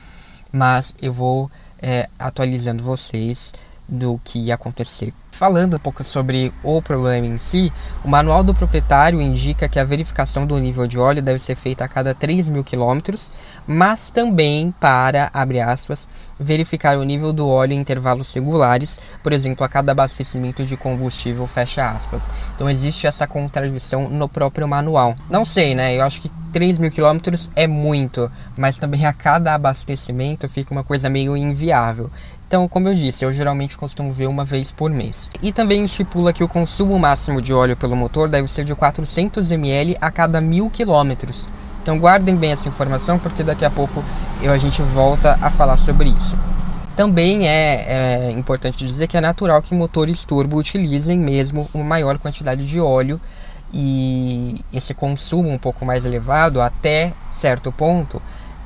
mas 0.51 0.93
eu 1.01 1.13
vou 1.13 1.49
é, 1.81 2.09
atualizando 2.19 2.83
vocês 2.83 3.53
do 3.87 4.19
que 4.23 4.39
ia 4.39 4.55
acontecer. 4.55 5.13
Falando 5.31 5.75
um 5.75 5.79
pouco 5.79 6.01
sobre 6.01 6.53
o 6.63 6.81
problema 6.81 7.27
em 7.27 7.37
si, 7.37 7.69
o 8.05 8.07
manual 8.07 8.41
do 8.41 8.53
proprietário 8.53 9.19
indica 9.19 9.67
que 9.67 9.77
a 9.77 9.83
verificação 9.83 10.47
do 10.47 10.57
nível 10.57 10.87
de 10.87 10.97
óleo 10.97 11.21
deve 11.21 11.39
ser 11.39 11.55
feita 11.55 11.83
a 11.83 11.89
cada 11.89 12.15
3 12.15 12.47
mil 12.47 12.63
quilômetros, 12.63 13.33
mas 13.67 14.09
também 14.09 14.73
para, 14.79 15.29
abre 15.33 15.59
aspas, 15.59 16.07
verificar 16.39 16.97
o 16.97 17.03
nível 17.03 17.33
do 17.33 17.49
óleo 17.49 17.73
em 17.73 17.79
intervalos 17.79 18.33
regulares, 18.33 18.97
por 19.21 19.33
exemplo, 19.33 19.65
a 19.65 19.67
cada 19.67 19.91
abastecimento 19.91 20.63
de 20.63 20.77
combustível, 20.77 21.45
fecha 21.45 21.91
aspas. 21.91 22.31
Então 22.55 22.69
existe 22.69 23.05
essa 23.05 23.27
contradição 23.27 24.07
no 24.07 24.29
próprio 24.29 24.69
manual. 24.69 25.15
Não 25.29 25.43
sei, 25.43 25.75
né? 25.75 25.97
Eu 25.97 26.05
acho 26.05 26.21
que 26.21 26.31
3 26.53 26.79
mil 26.79 26.89
quilômetros 26.89 27.49
é 27.57 27.67
muito, 27.67 28.31
mas 28.57 28.77
também 28.77 29.05
a 29.05 29.11
cada 29.11 29.53
abastecimento 29.53 30.47
fica 30.47 30.73
uma 30.73 30.85
coisa 30.85 31.09
meio 31.09 31.35
inviável. 31.35 32.09
Então, 32.47 32.67
como 32.67 32.87
eu 32.87 32.93
disse, 32.93 33.25
eu 33.25 33.31
geralmente 33.31 33.77
costumo 33.77 34.13
ver 34.13 34.27
uma 34.27 34.45
vez 34.45 34.71
por 34.71 34.91
mês. 34.91 35.31
E 35.41 35.51
também 35.51 35.83
estipula 35.83 36.31
que 36.31 36.43
o 36.43 36.47
consumo 36.47 36.97
máximo 36.99 37.41
de 37.41 37.51
óleo 37.51 37.75
pelo 37.75 37.95
motor 37.95 38.29
deve 38.29 38.47
ser 38.51 38.63
de 38.63 38.75
400 38.75 39.51
ml 39.51 39.97
a 39.99 40.11
cada 40.11 40.39
mil 40.39 40.69
quilômetros. 40.69 41.49
Então 41.81 41.99
guardem 41.99 42.35
bem 42.35 42.51
essa 42.51 42.69
informação 42.69 43.19
porque 43.19 43.43
daqui 43.43 43.65
a 43.65 43.69
pouco 43.69 44.03
eu, 44.41 44.51
a 44.51 44.57
gente 44.57 44.81
volta 44.81 45.37
a 45.41 45.49
falar 45.49 45.77
sobre 45.77 46.09
isso. 46.09 46.37
Também 46.95 47.47
é, 47.47 48.29
é 48.29 48.31
importante 48.31 48.85
dizer 48.85 49.07
que 49.07 49.17
é 49.17 49.21
natural 49.21 49.61
que 49.61 49.75
motores 49.75 50.23
turbo 50.23 50.57
utilizem 50.57 51.17
mesmo 51.19 51.67
uma 51.73 51.83
maior 51.83 52.17
quantidade 52.17 52.65
de 52.65 52.79
óleo 52.79 53.19
e 53.73 54.63
esse 54.73 54.93
consumo 54.93 55.51
um 55.51 55.57
pouco 55.57 55.85
mais 55.85 56.05
elevado 56.05 56.61
até 56.61 57.11
certo 57.29 57.71
ponto 57.71 58.21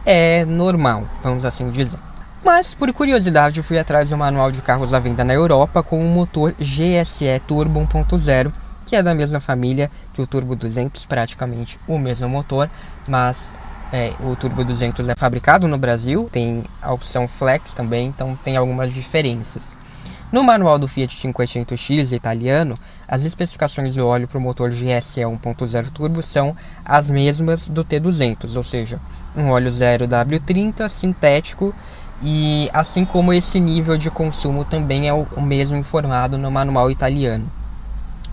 é 0.05 0.45
normal, 0.45 1.03
vamos 1.23 1.43
assim 1.43 1.69
dizer. 1.71 1.99
Mas, 2.43 2.73
por 2.73 2.91
curiosidade, 2.93 3.61
fui 3.61 3.77
atrás 3.77 4.09
do 4.09 4.17
manual 4.17 4.51
de 4.51 4.61
carros 4.61 4.93
à 4.93 4.99
venda 4.99 5.23
na 5.25 5.33
Europa 5.33 5.83
com 5.83 6.01
um 6.01 6.07
motor 6.07 6.53
GSE 6.53 7.39
Turbo 7.45 7.81
1.0, 7.81 8.51
que 8.85 8.95
é 8.95 9.03
da 9.03 9.13
mesma 9.13 9.39
família 9.41 9.91
que 10.13 10.21
o 10.21 10.27
Turbo 10.27 10.55
200, 10.55 11.05
praticamente 11.05 11.77
o 11.87 11.99
mesmo 11.99 12.29
motor, 12.29 12.69
mas 13.07 13.53
é, 13.91 14.13
o 14.21 14.35
Turbo 14.37 14.63
200 14.63 15.09
é 15.09 15.15
fabricado 15.17 15.67
no 15.67 15.77
Brasil, 15.77 16.29
tem 16.31 16.63
a 16.81 16.93
opção 16.93 17.27
Flex 17.27 17.73
também, 17.73 18.07
então 18.07 18.37
tem 18.43 18.55
algumas 18.55 18.93
diferenças. 18.93 19.77
No 20.31 20.43
manual 20.43 20.77
do 20.77 20.87
Fiat 20.87 21.15
500X 21.15 22.15
italiano, 22.15 22.77
as 23.07 23.25
especificações 23.25 23.95
do 23.95 24.05
óleo 24.05 24.27
para 24.27 24.37
o 24.37 24.41
motor 24.41 24.69
GSE 24.69 25.21
1.0 25.21 25.89
turbo 25.89 26.21
são 26.21 26.55
as 26.85 27.09
mesmas 27.09 27.67
do 27.67 27.83
T200, 27.83 28.55
ou 28.55 28.63
seja, 28.63 28.99
um 29.35 29.49
óleo 29.49 29.69
0W30 29.69 30.87
sintético 30.87 31.73
e 32.21 32.69
assim 32.73 33.05
como 33.05 33.33
esse 33.33 33.59
nível 33.59 33.97
de 33.97 34.11
consumo 34.11 34.65
também 34.65 35.07
é 35.07 35.13
o 35.13 35.41
mesmo 35.41 35.77
informado 35.77 36.37
no 36.37 36.51
manual 36.51 36.91
italiano. 36.91 37.45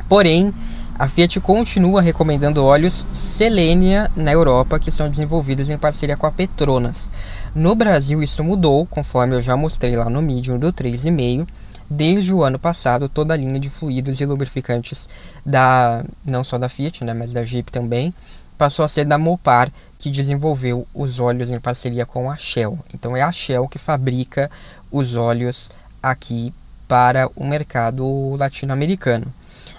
Porém, 0.08 0.52
a 0.98 1.06
Fiat 1.06 1.40
continua 1.40 2.00
recomendando 2.00 2.64
óleos 2.64 3.06
Selenia 3.12 4.10
na 4.16 4.32
Europa 4.32 4.78
que 4.78 4.90
são 4.90 5.10
desenvolvidos 5.10 5.68
em 5.68 5.76
parceria 5.76 6.16
com 6.16 6.26
a 6.26 6.32
Petronas. 6.32 7.10
No 7.54 7.74
Brasil 7.74 8.22
isso 8.22 8.42
mudou, 8.42 8.86
conforme 8.86 9.34
eu 9.34 9.42
já 9.42 9.56
mostrei 9.56 9.94
lá 9.94 10.08
no 10.08 10.22
Medium 10.22 10.58
do 10.58 10.72
3,5. 10.72 11.46
Desde 11.88 12.34
o 12.34 12.42
ano 12.42 12.58
passado, 12.58 13.08
toda 13.08 13.34
a 13.34 13.36
linha 13.36 13.60
de 13.60 13.70
fluidos 13.70 14.20
e 14.20 14.26
lubrificantes 14.26 15.08
da 15.44 16.02
não 16.24 16.42
só 16.42 16.58
da 16.58 16.68
Fiat, 16.68 17.04
né, 17.04 17.14
mas 17.14 17.32
da 17.32 17.44
Jeep 17.44 17.70
também, 17.70 18.12
passou 18.56 18.84
a 18.84 18.88
ser 18.88 19.04
da 19.04 19.18
Mopar, 19.18 19.70
que 19.98 20.10
desenvolveu 20.10 20.86
os 20.94 21.18
óleos 21.18 21.50
em 21.50 21.60
parceria 21.60 22.06
com 22.06 22.30
a 22.30 22.36
Shell. 22.36 22.78
Então 22.94 23.16
é 23.16 23.22
a 23.22 23.32
Shell 23.32 23.68
que 23.68 23.78
fabrica 23.78 24.50
os 24.90 25.16
óleos 25.16 25.70
aqui 26.02 26.52
para 26.86 27.28
o 27.34 27.46
mercado 27.46 28.36
latino-americano. 28.38 29.26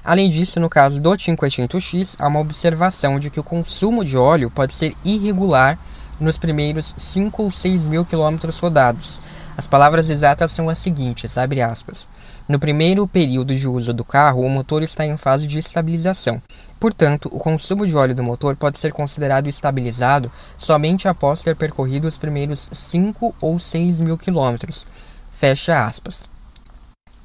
Além 0.03 0.29
disso, 0.29 0.59
no 0.59 0.69
caso 0.69 1.01
do 1.01 1.11
500X, 1.11 2.15
há 2.19 2.27
uma 2.27 2.39
observação 2.39 3.19
de 3.19 3.29
que 3.29 3.39
o 3.39 3.43
consumo 3.43 4.05
de 4.05 4.17
óleo 4.17 4.49
pode 4.49 4.73
ser 4.73 4.93
irregular 5.03 5.77
nos 6.19 6.37
primeiros 6.37 6.93
5 6.97 7.43
ou 7.43 7.51
6 7.51 7.87
mil 7.87 8.05
quilômetros 8.05 8.57
rodados. 8.57 9.19
As 9.57 9.67
palavras 9.67 10.09
exatas 10.09 10.51
são 10.51 10.69
as 10.69 10.77
seguintes, 10.77 11.37
abre 11.37 11.61
aspas. 11.61 12.07
No 12.47 12.59
primeiro 12.59 13.07
período 13.07 13.53
de 13.53 13.67
uso 13.67 13.91
do 13.91 14.05
carro, 14.05 14.41
o 14.41 14.49
motor 14.49 14.81
está 14.81 15.05
em 15.05 15.17
fase 15.17 15.45
de 15.45 15.59
estabilização. 15.59 16.41
Portanto, 16.79 17.29
o 17.31 17.39
consumo 17.39 17.87
de 17.87 17.95
óleo 17.95 18.13
do 18.13 18.23
motor 18.23 18.55
pode 18.55 18.77
ser 18.77 18.93
considerado 18.93 19.47
estabilizado 19.47 20.31
somente 20.57 21.07
após 21.07 21.43
ter 21.43 21.55
percorrido 21.55 22.07
os 22.07 22.17
primeiros 22.17 22.69
5 22.71 23.33
ou 23.41 23.57
6 23.57 24.01
mil 24.01 24.17
quilômetros. 24.17 24.85
Fecha 25.31 25.83
aspas. 25.83 26.36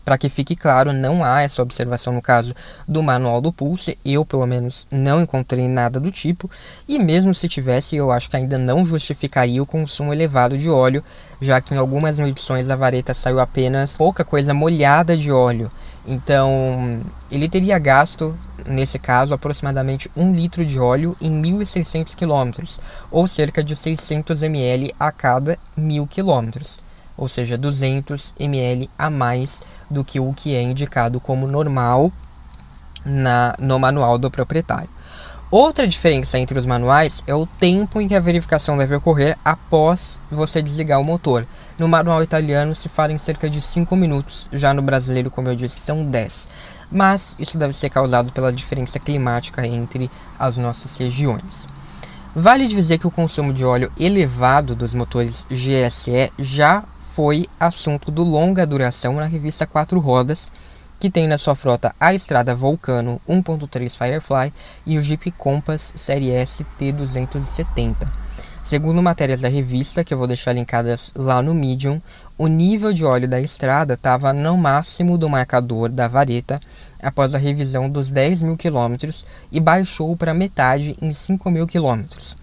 Para 0.05 0.19
que 0.19 0.29
fique 0.29 0.57
claro, 0.57 0.93
não 0.93 1.25
há 1.25 1.43
essa 1.43 1.63
observação 1.63 2.13
no 2.13 2.21
caso 2.21 2.55
do 2.89 3.03
manual 3.03 3.41
do 3.41 3.53
Pulse, 3.53 3.97
eu 4.05 4.25
pelo 4.25 4.47
menos 4.47 4.87
não 4.91 5.23
encontrei 5.23 5.69
nada 5.69 6.01
do 6.01 6.11
tipo, 6.11 6.51
e 6.89 6.99
mesmo 6.99 7.33
se 7.33 7.49
tivesse, 7.49 7.95
eu 7.95 8.11
acho 8.11 8.29
que 8.29 8.37
ainda 8.37 8.59
não 8.59 8.85
justificaria 8.85 9.63
o 9.63 9.67
consumo 9.67 10.13
elevado 10.13 10.59
de 10.59 10.69
óleo, 10.69 11.05
já 11.41 11.61
que 11.61 11.75
em 11.75 11.79
algumas 11.79 12.19
medições 12.19 12.69
a 12.69 12.77
vareta 12.77 13.15
saiu 13.15 13.39
apenas 13.39 13.97
pouca 13.97 14.25
coisa 14.25 14.53
molhada 14.53 15.17
de 15.17 15.31
óleo. 15.31 15.69
Então, 16.05 17.01
ele 17.31 17.49
teria 17.49 17.79
gasto, 17.79 18.37
nesse 18.67 18.99
caso, 18.99 19.35
aproximadamente 19.35 20.11
1 20.17 20.35
litro 20.35 20.67
de 20.67 20.81
óleo 20.81 21.17
em 21.21 21.31
1.600 21.41 22.17
km, 22.17 22.65
ou 23.09 23.29
cerca 23.29 23.63
de 23.63 23.77
600 23.77 24.43
ml 24.43 24.93
a 24.99 25.13
cada 25.13 25.57
1.000 25.79 26.09
km 26.09 26.92
ou 27.16 27.28
seja, 27.28 27.59
200 27.59 28.35
ml 28.38 28.88
a 28.99 29.11
mais 29.11 29.62
do 29.90 30.04
que 30.04 30.21
o 30.21 30.33
que 30.33 30.54
é 30.54 30.62
indicado 30.62 31.21
como 31.21 31.47
normal 31.47 32.12
na, 33.04 33.54
no 33.59 33.78
manual 33.78 34.19
do 34.19 34.31
proprietário. 34.31 34.88
Outra 35.52 35.87
diferença 35.87 36.38
entre 36.38 36.59
os 36.59 36.64
manuais 36.64 37.23
é 37.26 37.35
o 37.35 37.45
tempo 37.45 38.00
em 38.00 38.09
que 38.09 38.14
a 38.14 38.21
verificação 38.21 38.75
deve 38.75 38.95
ocorrer 38.95 39.37
após 39.45 40.19
você 40.31 40.62
desligar 40.62 40.99
o 40.99 41.04
motor. 41.04 41.47
No 41.78 41.87
manual 41.87 42.23
italiano 42.23 42.75
se 42.75 42.88
fala 42.88 43.12
em 43.12 43.19
cerca 43.19 43.50
de 43.50 43.61
5 43.61 43.95
minutos, 43.95 44.49
já 44.50 44.73
no 44.73 44.81
brasileiro, 44.81 45.31
como 45.31 45.49
eu 45.49 45.54
disse, 45.54 45.78
são 45.78 46.07
10. 46.07 46.49
Mas 46.90 47.37
isso 47.38 47.59
deve 47.59 47.75
ser 47.75 47.90
causado 47.90 48.33
pela 48.33 48.50
diferença 48.50 48.99
climática 48.99 49.66
entre 49.66 50.11
as 50.38 50.57
nossas 50.57 50.97
regiões. 50.97 51.66
Vale 52.35 52.66
dizer 52.66 52.97
que 52.97 53.07
o 53.07 53.11
consumo 53.11 53.52
de 53.52 53.62
óleo 53.62 53.92
elevado 54.00 54.75
dos 54.75 54.95
motores 54.95 55.47
GSE 55.50 56.33
já 56.38 56.83
foi 57.14 57.45
assunto 57.61 58.11
do 58.11 58.25
longa 58.25 58.66
duração 58.66 59.16
na 59.16 59.26
revista 59.26 59.66
Quatro 59.66 60.00
Rodas, 60.00 60.49
que 60.99 61.11
tem 61.11 61.28
na 61.28 61.37
sua 61.37 61.54
frota 61.54 61.95
a 62.00 62.14
Estrada 62.14 62.54
Volcano 62.54 63.21
1.3 63.28 63.95
Firefly 63.95 64.52
e 64.87 64.97
o 64.97 65.02
Jeep 65.02 65.31
Compass 65.33 65.92
Série 65.95 66.31
S 66.31 66.64
T270. 66.81 67.97
Segundo 68.62 69.02
matérias 69.02 69.42
da 69.42 69.49
revista, 69.49 70.02
que 70.02 70.14
eu 70.14 70.19
vou 70.19 70.26
deixar 70.26 70.54
linkadas 70.54 71.12
lá 71.14 71.42
no 71.42 71.52
Medium, 71.52 72.00
o 72.38 72.47
nível 72.47 72.95
de 72.95 73.04
óleo 73.04 73.28
da 73.28 73.40
estrada 73.40 73.92
estava 73.92 74.33
no 74.33 74.57
máximo 74.57 75.19
do 75.19 75.28
marcador 75.28 75.90
da 75.90 76.09
vareta 76.09 76.59
após 77.02 77.35
a 77.35 77.38
revisão 77.38 77.90
dos 77.90 78.11
10 78.11 78.45
mil 78.45 78.57
quilômetros 78.57 79.26
e 79.50 79.61
baixou 79.61 80.16
para 80.16 80.33
metade 80.33 80.97
em 81.02 81.12
5 81.12 81.50
mil 81.50 81.66
quilômetros. 81.66 82.37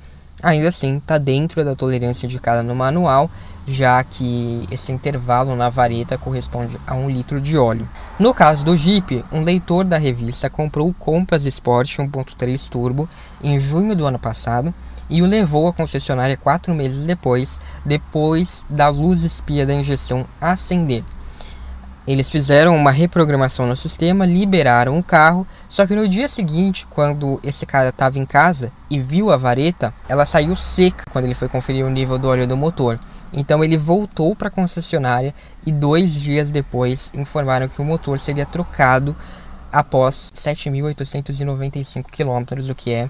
Ainda 0.43 0.69
assim, 0.69 0.97
está 0.97 1.17
dentro 1.17 1.65
da 1.65 1.75
tolerância 1.75 2.25
indicada 2.25 2.63
no 2.63 2.75
manual 2.75 3.29
já 3.67 4.03
que 4.03 4.67
esse 4.71 4.91
intervalo 4.91 5.55
na 5.55 5.69
vareta 5.69 6.17
corresponde 6.17 6.79
a 6.87 6.93
um 6.95 7.09
litro 7.09 7.39
de 7.39 7.57
óleo. 7.57 7.87
No 8.17 8.33
caso 8.33 8.65
do 8.65 8.75
Jeep, 8.75 9.23
um 9.31 9.43
leitor 9.43 9.85
da 9.85 9.97
revista 9.97 10.49
comprou 10.49 10.89
o 10.89 10.93
Compass 10.93 11.45
Sport 11.45 11.99
1.3 11.99 12.69
Turbo 12.69 13.07
em 13.43 13.59
junho 13.59 13.95
do 13.95 14.05
ano 14.05 14.19
passado 14.19 14.73
e 15.09 15.21
o 15.21 15.25
levou 15.25 15.67
à 15.67 15.73
concessionária 15.73 16.37
quatro 16.37 16.73
meses 16.73 17.05
depois, 17.05 17.59
depois 17.83 18.65
da 18.69 18.89
luz 18.89 19.23
espia 19.23 19.65
da 19.65 19.73
injeção 19.73 20.25
acender. 20.39 21.03
Eles 22.09 22.31
fizeram 22.31 22.75
uma 22.75 22.89
reprogramação 22.89 23.67
no 23.67 23.75
sistema, 23.75 24.25
liberaram 24.25 24.97
o 24.97 25.03
carro, 25.03 25.45
só 25.69 25.85
que 25.85 25.95
no 25.95 26.09
dia 26.09 26.27
seguinte, 26.27 26.87
quando 26.89 27.39
esse 27.43 27.67
cara 27.67 27.89
estava 27.89 28.17
em 28.17 28.25
casa 28.25 28.71
e 28.89 28.99
viu 28.99 29.29
a 29.29 29.37
vareta, 29.37 29.93
ela 30.07 30.25
saiu 30.25 30.55
seca 30.55 31.03
quando 31.11 31.25
ele 31.25 31.35
foi 31.35 31.47
conferir 31.47 31.85
o 31.85 31.89
nível 31.89 32.17
do 32.17 32.27
óleo 32.27 32.47
do 32.47 32.57
motor. 32.57 32.99
Então 33.31 33.63
ele 33.63 33.77
voltou 33.77 34.35
para 34.35 34.47
a 34.47 34.51
concessionária 34.51 35.33
e 35.65 35.71
dois 35.71 36.13
dias 36.13 36.51
depois 36.51 37.11
informaram 37.15 37.67
que 37.67 37.81
o 37.81 37.85
motor 37.85 38.17
seria 38.17 38.45
trocado 38.45 39.15
após 39.71 40.29
7.895 40.33 42.05
quilômetros, 42.11 42.69
o 42.69 42.75
que 42.75 42.91
é 42.91 43.07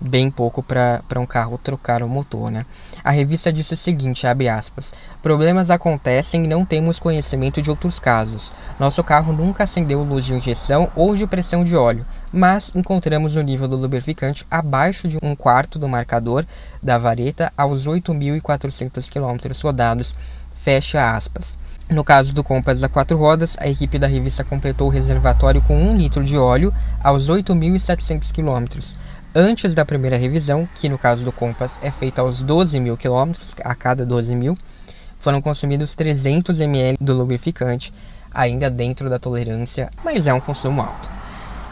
bem 0.00 0.30
pouco 0.30 0.62
para 0.62 1.20
um 1.20 1.26
carro 1.26 1.58
trocar 1.58 2.02
o 2.02 2.08
motor, 2.08 2.50
né? 2.50 2.64
A 3.04 3.10
revista 3.10 3.52
disse 3.52 3.74
o 3.74 3.76
seguinte, 3.76 4.26
abre 4.26 4.48
aspas, 4.48 4.94
problemas 5.22 5.70
acontecem 5.70 6.44
e 6.44 6.48
não 6.48 6.64
temos 6.64 6.98
conhecimento 6.98 7.60
de 7.60 7.68
outros 7.68 7.98
casos. 7.98 8.50
Nosso 8.78 9.04
carro 9.04 9.32
nunca 9.32 9.64
acendeu 9.64 10.02
luz 10.02 10.24
de 10.24 10.34
injeção 10.34 10.90
ou 10.96 11.14
de 11.14 11.26
pressão 11.26 11.62
de 11.62 11.76
óleo, 11.76 12.06
mas 12.32 12.72
encontramos 12.74 13.34
o 13.36 13.42
nível 13.42 13.66
do 13.66 13.76
lubrificante 13.76 14.46
abaixo 14.50 15.08
de 15.08 15.18
um 15.22 15.34
quarto 15.34 15.78
do 15.78 15.88
marcador 15.88 16.44
da 16.82 16.98
vareta 16.98 17.52
aos 17.56 17.86
8.400 17.86 19.08
km 19.08 19.52
rodados, 19.62 20.14
fecha 20.54 21.14
aspas. 21.14 21.58
No 21.90 22.04
caso 22.04 22.32
do 22.32 22.44
Compass 22.44 22.84
a 22.84 22.88
quatro 22.88 23.18
rodas, 23.18 23.56
a 23.58 23.68
equipe 23.68 23.98
da 23.98 24.06
revista 24.06 24.44
completou 24.44 24.86
o 24.86 24.90
reservatório 24.90 25.60
com 25.62 25.76
1 25.76 25.96
litro 25.96 26.22
de 26.22 26.38
óleo 26.38 26.72
aos 27.02 27.28
8.700 27.28 28.30
km. 28.30 28.80
Antes 29.34 29.74
da 29.74 29.84
primeira 29.84 30.16
revisão, 30.16 30.68
que 30.74 30.88
no 30.88 30.98
caso 30.98 31.24
do 31.24 31.32
Compass 31.32 31.80
é 31.82 31.90
feita 31.90 32.22
aos 32.22 32.44
12.000 32.44 32.96
km, 32.96 33.32
a 33.64 33.74
cada 33.74 34.06
12 34.06 34.36
mil, 34.36 34.54
foram 35.18 35.42
consumidos 35.42 35.94
300 35.94 36.60
ml 36.60 36.96
do 37.00 37.14
lubrificante, 37.14 37.92
ainda 38.32 38.70
dentro 38.70 39.10
da 39.10 39.18
tolerância, 39.18 39.90
mas 40.04 40.26
é 40.26 40.32
um 40.32 40.40
consumo 40.40 40.82
alto. 40.82 41.19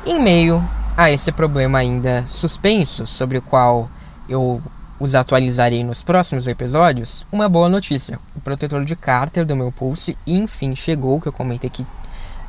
Em 0.07 0.23
meio 0.23 0.63
a 0.97 1.11
esse 1.11 1.31
problema 1.31 1.79
ainda 1.79 2.25
suspenso, 2.27 3.07
sobre 3.07 3.39
o 3.39 3.43
qual 3.43 3.89
eu 4.29 4.63
os 5.01 5.15
atualizarei 5.15 5.85
nos 5.85 6.03
próximos 6.03 6.49
episódios, 6.49 7.25
uma 7.31 7.49
boa 7.49 7.69
notícia. 7.69 8.19
O 8.35 8.41
protetor 8.41 8.85
de 8.85 8.97
cárter 8.97 9.45
do 9.45 9.55
meu 9.55 9.71
Pulse 9.71 10.19
enfim 10.27 10.75
chegou, 10.75 11.21
que 11.21 11.29
eu 11.29 11.33
comentei 11.33 11.69
aqui, 11.69 11.87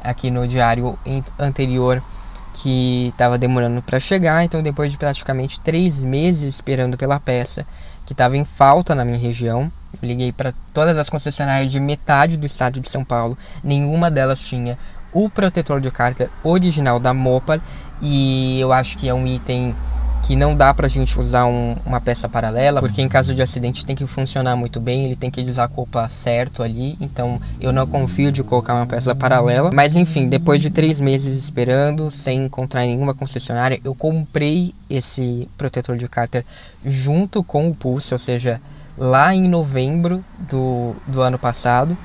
aqui 0.04 0.32
no 0.32 0.48
diário 0.48 0.98
anterior 1.38 2.02
que 2.54 3.10
estava 3.10 3.38
demorando 3.38 3.82
para 3.82 4.00
chegar, 4.00 4.44
então 4.44 4.64
depois 4.64 4.92
de 4.92 4.98
praticamente 4.98 5.60
três 5.60 6.04
meses 6.04 6.56
esperando 6.56 6.98
pela 6.98 7.20
peça 7.20 7.66
que 8.06 8.14
estava 8.14 8.36
em 8.36 8.44
falta 8.44 8.96
na 8.96 9.06
minha 9.06 9.20
região, 9.20 9.72
eu 9.94 10.08
liguei 10.08 10.32
para 10.32 10.52
todas 10.74 10.98
as 10.98 11.10
concessionárias 11.10 11.72
de 11.72 11.80
metade 11.80 12.38
do 12.38 12.48
estado 12.48 12.80
de 12.80 12.90
São 12.90 13.06
Paulo, 13.06 13.38
nenhuma 13.64 14.10
delas 14.10 14.42
tinha 14.42 14.78
o 15.14 15.30
protetor 15.30 15.82
de 15.82 15.92
cárter 15.92 16.30
original 16.44 17.00
da 17.00 17.14
Mopar 17.14 17.60
e 18.02 18.60
eu 18.60 18.72
acho 18.72 18.98
que 18.98 19.08
é 19.08 19.14
um 19.14 19.28
item 19.28 19.74
que 20.22 20.36
não 20.36 20.56
dá 20.56 20.74
pra 20.74 20.88
gente 20.88 21.20
usar 21.20 21.46
um, 21.46 21.76
uma 21.86 22.00
peça 22.02 22.28
paralela, 22.28 22.82
porque 22.82 23.02
em 23.02 23.08
caso 23.08 23.34
de 23.34 23.42
acidente 23.42 23.86
tem 23.86 23.96
que 23.96 24.06
funcionar 24.06 24.56
muito 24.56 24.80
bem, 24.80 25.06
ele 25.06 25.16
tem 25.16 25.32
que 25.32 25.42
desacoplar 25.42 26.10
certo 26.10 26.62
ali, 26.62 26.98
então 27.00 27.40
eu 27.60 27.72
não 27.72 27.88
confio 27.88 28.32
de 28.32 28.44
colocar 28.44 28.76
uma 28.76 28.86
peça 28.86 29.16
paralela. 29.16 29.72
Mas 29.74 29.96
enfim, 29.96 30.28
depois 30.28 30.62
de 30.62 30.70
três 30.70 31.00
meses 31.00 31.38
esperando, 31.38 32.12
sem 32.12 32.46
encontrar 32.46 32.82
nenhuma 32.82 33.14
concessionária, 33.14 33.80
eu 33.84 33.96
comprei 33.96 34.74
esse 34.90 35.48
protetor 35.58 35.98
de 35.98 36.08
cárter 36.08 36.46
junto 36.86 37.44
com 37.44 37.70
o 37.70 37.76
Pulse, 37.76 38.14
ou 38.14 38.20
seja, 38.20 38.62
lá 38.98 39.34
em 39.34 39.48
novembro 39.48 40.24
do, 40.50 40.94
do 41.08 41.22
ano 41.22 41.40
passado. 41.40 41.98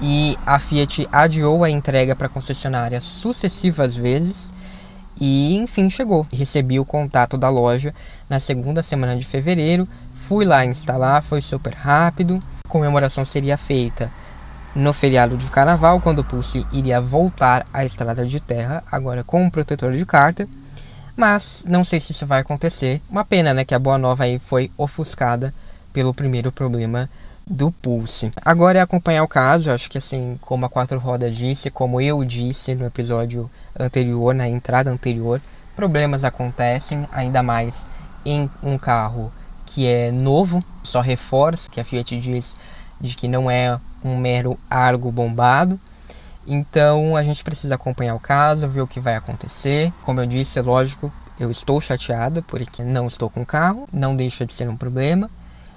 E 0.00 0.36
a 0.44 0.58
Fiat 0.58 1.08
adiou 1.12 1.64
a 1.64 1.70
entrega 1.70 2.14
para 2.16 2.28
concessionária 2.28 3.00
sucessivas 3.00 3.96
vezes 3.96 4.52
e 5.20 5.56
enfim 5.56 5.88
chegou. 5.88 6.24
Recebi 6.32 6.78
o 6.78 6.84
contato 6.84 7.38
da 7.38 7.48
loja 7.48 7.94
na 8.28 8.40
segunda 8.40 8.82
semana 8.82 9.16
de 9.16 9.24
fevereiro. 9.24 9.88
Fui 10.12 10.44
lá 10.44 10.64
instalar, 10.64 11.22
foi 11.22 11.40
super 11.40 11.72
rápido. 11.74 12.42
A 12.66 12.68
comemoração 12.68 13.24
seria 13.24 13.56
feita 13.56 14.10
no 14.74 14.92
feriado 14.92 15.36
de 15.36 15.48
carnaval, 15.50 16.00
quando 16.00 16.18
o 16.18 16.24
Pulse 16.24 16.66
iria 16.72 17.00
voltar 17.00 17.64
à 17.72 17.84
estrada 17.84 18.26
de 18.26 18.40
terra, 18.40 18.82
agora 18.90 19.22
com 19.22 19.44
um 19.44 19.50
protetor 19.50 19.92
de 19.92 20.04
carta. 20.04 20.48
Mas 21.16 21.64
não 21.68 21.84
sei 21.84 22.00
se 22.00 22.10
isso 22.10 22.26
vai 22.26 22.40
acontecer. 22.40 23.00
Uma 23.08 23.24
pena, 23.24 23.54
né, 23.54 23.64
que 23.64 23.74
a 23.74 23.78
boa 23.78 23.96
nova 23.96 24.24
aí 24.24 24.40
foi 24.40 24.68
ofuscada 24.76 25.54
pelo 25.92 26.12
primeiro 26.12 26.50
problema 26.50 27.08
do 27.46 27.70
Pulse. 27.70 28.32
Agora 28.44 28.78
é 28.78 28.82
acompanhar 28.82 29.22
o 29.22 29.28
caso, 29.28 29.70
acho 29.70 29.90
que 29.90 29.98
assim, 29.98 30.38
como 30.40 30.66
a 30.66 30.68
Quatro 30.68 30.98
Rodas 30.98 31.36
disse, 31.36 31.70
como 31.70 32.00
eu 32.00 32.24
disse 32.24 32.74
no 32.74 32.86
episódio 32.86 33.50
anterior, 33.78 34.34
na 34.34 34.48
entrada 34.48 34.90
anterior, 34.90 35.40
problemas 35.76 36.24
acontecem, 36.24 37.06
ainda 37.12 37.42
mais 37.42 37.86
em 38.24 38.48
um 38.62 38.78
carro 38.78 39.30
que 39.66 39.86
é 39.86 40.10
novo, 40.10 40.62
só 40.82 41.00
reforça 41.00 41.70
que 41.70 41.80
a 41.80 41.84
Fiat 41.84 42.18
diz 42.18 42.56
de 43.00 43.16
que 43.16 43.28
não 43.28 43.50
é 43.50 43.78
um 44.04 44.16
mero 44.16 44.58
argo 44.70 45.10
bombado. 45.10 45.78
Então 46.46 47.16
a 47.16 47.22
gente 47.22 47.42
precisa 47.42 47.74
acompanhar 47.74 48.14
o 48.14 48.20
caso, 48.20 48.68
ver 48.68 48.82
o 48.82 48.86
que 48.86 49.00
vai 49.00 49.14
acontecer. 49.14 49.92
Como 50.02 50.20
eu 50.20 50.26
disse, 50.26 50.58
é 50.58 50.62
lógico, 50.62 51.12
eu 51.40 51.50
estou 51.50 51.80
chateada 51.80 52.42
porque 52.42 52.82
não 52.82 53.06
estou 53.06 53.30
com 53.30 53.44
carro, 53.44 53.88
não 53.92 54.14
deixa 54.14 54.44
de 54.44 54.52
ser 54.52 54.68
um 54.68 54.76
problema. 54.76 55.26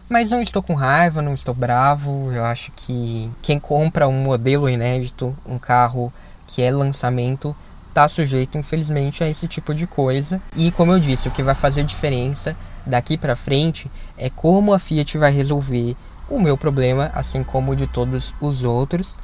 Mas 0.10 0.32
não 0.32 0.42
estou 0.42 0.64
com 0.64 0.74
raiva, 0.74 1.22
não 1.22 1.34
estou 1.34 1.54
bravo. 1.54 2.32
Eu 2.32 2.46
acho 2.46 2.72
que 2.76 3.30
quem 3.42 3.60
compra 3.60 4.08
um 4.08 4.22
modelo 4.22 4.70
inédito, 4.70 5.36
um 5.46 5.60
carro 5.60 6.12
que 6.48 6.62
é 6.62 6.72
lançamento, 6.72 7.56
está 7.90 8.08
sujeito, 8.08 8.58
infelizmente, 8.58 9.24
a 9.24 9.30
esse 9.30 9.48
tipo 9.48 9.74
de 9.74 9.86
coisa. 9.86 10.42
E 10.56 10.72
como 10.72 10.94
eu 10.94 11.00
disse, 11.00 11.28
o 11.28 11.32
que 11.32 11.44
vai 11.44 11.56
fazer 11.56 11.84
diferença 11.84 12.56
daqui 12.86 13.18
para 13.18 13.36
frente 13.36 13.92
é 14.18 14.30
como 14.30 14.74
a 14.74 14.80
Fiat 14.80 15.18
vai 15.18 15.32
resolver 15.32 15.96
o 16.30 16.40
meu 16.40 16.58
problema, 16.58 17.12
assim 17.14 17.44
como 17.44 17.72
o 17.72 17.76
de 17.76 17.88
todos 17.88 18.34
os 18.40 18.64
outros. 18.64 19.16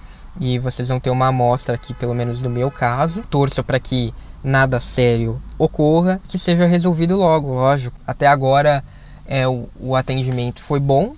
E 0.42 0.58
vocês 0.60 0.90
vão 0.90 1.00
ter 1.00 1.12
uma 1.12 1.28
amostra 1.28 1.76
aqui, 1.76 1.94
pelo 1.94 2.16
menos 2.16 2.42
no 2.42 2.50
meu 2.50 2.70
caso. 2.72 3.22
Torço 3.30 3.64
para 3.64 3.80
que 3.80 4.14
nada 4.44 4.80
sério 4.80 5.42
ocorra, 5.58 6.20
que 6.28 6.38
seja 6.38 6.66
resolvido 6.66 7.16
logo, 7.16 7.54
lógico. 7.54 7.98
Até 8.06 8.28
agora 8.28 8.84
é, 9.28 9.48
o, 9.48 9.68
o 9.80 9.96
atendimento 9.96 10.62
foi 10.62 10.80
bom. 10.80 11.14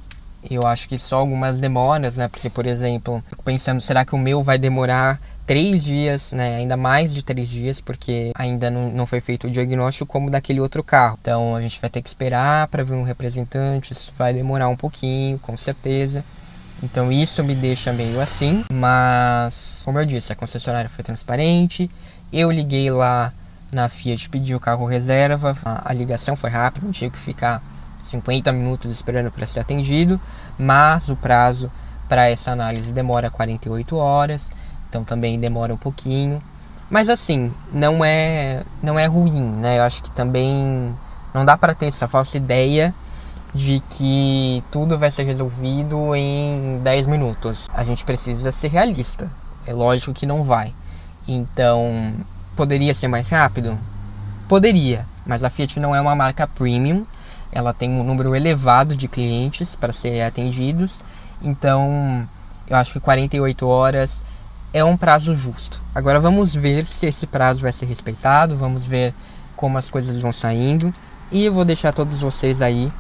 Eu 0.49 0.65
acho 0.65 0.87
que 0.87 0.97
só 0.97 1.17
algumas 1.17 1.59
demoras, 1.59 2.17
né? 2.17 2.27
Porque, 2.27 2.49
por 2.49 2.65
exemplo, 2.65 3.23
pensando, 3.43 3.81
será 3.81 4.05
que 4.05 4.13
o 4.13 4.17
meu 4.17 4.43
vai 4.43 4.57
demorar 4.57 5.19
três 5.45 5.83
dias, 5.83 6.31
né? 6.33 6.57
Ainda 6.57 6.77
mais 6.77 7.13
de 7.13 7.23
três 7.23 7.49
dias, 7.49 7.81
porque 7.81 8.31
ainda 8.35 8.69
não, 8.69 8.89
não 8.89 9.05
foi 9.05 9.19
feito 9.19 9.47
o 9.47 9.49
diagnóstico 9.49 10.05
como 10.05 10.29
daquele 10.29 10.59
outro 10.59 10.83
carro. 10.83 11.17
Então 11.21 11.55
a 11.55 11.61
gente 11.61 11.79
vai 11.79 11.89
ter 11.89 12.01
que 12.01 12.07
esperar 12.07 12.67
para 12.67 12.83
ver 12.83 12.95
um 12.95 13.03
representante. 13.03 13.93
Isso 13.93 14.11
vai 14.17 14.33
demorar 14.33 14.67
um 14.67 14.75
pouquinho, 14.75 15.39
com 15.39 15.55
certeza. 15.57 16.23
Então 16.83 17.11
isso 17.11 17.43
me 17.43 17.55
deixa 17.55 17.93
meio 17.93 18.19
assim, 18.19 18.63
mas 18.71 19.81
como 19.85 19.97
eu 19.97 20.05
disse, 20.05 20.31
a 20.33 20.35
concessionária 20.35 20.89
foi 20.89 21.03
transparente. 21.03 21.89
Eu 22.33 22.51
liguei 22.51 22.91
lá 22.91 23.31
na 23.71 23.87
Fiat, 23.89 24.29
pedi 24.29 24.53
o 24.53 24.59
carro 24.59 24.85
reserva, 24.85 25.57
a, 25.63 25.89
a 25.89 25.93
ligação 25.93 26.35
foi 26.35 26.49
rápida, 26.49 26.85
não 26.85 26.91
tinha 26.91 27.09
que 27.09 27.17
ficar 27.17 27.61
50 28.05 28.51
minutos 28.51 28.91
esperando 28.91 29.31
para 29.31 29.45
ser 29.45 29.59
atendido, 29.59 30.19
mas 30.57 31.09
o 31.09 31.15
prazo 31.15 31.71
para 32.07 32.29
essa 32.29 32.51
análise 32.51 32.91
demora 32.91 33.29
48 33.29 33.97
horas, 33.97 34.51
então 34.87 35.03
também 35.03 35.39
demora 35.39 35.73
um 35.73 35.77
pouquinho. 35.77 36.41
Mas 36.89 37.09
assim, 37.09 37.51
não 37.73 38.05
é 38.05 38.61
não 38.83 38.99
é 38.99 39.05
ruim, 39.07 39.41
né? 39.41 39.79
Eu 39.79 39.83
acho 39.83 40.03
que 40.03 40.11
também 40.11 40.93
não 41.33 41.43
dá 41.43 41.57
para 41.57 41.73
ter 41.73 41.87
essa 41.87 42.07
falsa 42.07 42.37
ideia 42.37 42.93
de 43.53 43.81
que 43.89 44.63
tudo 44.69 44.97
vai 44.97 45.09
ser 45.09 45.23
resolvido 45.23 46.13
em 46.15 46.79
10 46.83 47.07
minutos. 47.07 47.67
A 47.73 47.83
gente 47.83 48.03
precisa 48.05 48.51
ser 48.51 48.69
realista. 48.69 49.31
É 49.65 49.73
lógico 49.73 50.13
que 50.13 50.25
não 50.25 50.43
vai. 50.43 50.73
Então, 51.27 52.13
poderia 52.55 52.93
ser 52.93 53.07
mais 53.07 53.29
rápido? 53.29 53.77
Poderia, 54.47 55.05
mas 55.25 55.43
a 55.43 55.49
Fiat 55.49 55.79
não 55.79 55.95
é 55.95 55.99
uma 55.99 56.15
marca 56.15 56.45
premium 56.45 57.05
ela 57.55 57.73
tem 57.73 57.89
um 57.89 58.03
número 58.03 58.35
elevado 58.35 58.95
de 58.95 59.07
clientes 59.07 59.75
para 59.75 59.93
serem 59.93 60.21
atendidos, 60.21 60.99
então 61.41 62.27
eu 62.67 62.75
acho 62.75 62.91
que 62.93 62.99
48 62.99 63.65
horas 63.65 64.23
é 64.73 64.83
um 64.83 64.97
prazo 64.97 65.33
justo. 65.33 65.81
Agora 65.95 66.19
vamos 66.19 66.53
ver 66.53 66.83
se 66.83 67.05
esse 67.05 67.25
prazo 67.25 67.61
vai 67.61 67.71
ser 67.71 67.85
respeitado, 67.85 68.57
vamos 68.57 68.83
ver 68.83 69.13
como 69.55 69.77
as 69.77 69.87
coisas 69.87 70.19
vão 70.19 70.33
saindo 70.33 70.93
e 71.31 71.45
eu 71.45 71.53
vou 71.53 71.63
deixar 71.63 71.93
todos 71.93 72.19
vocês 72.19 72.61
aí 72.61 72.91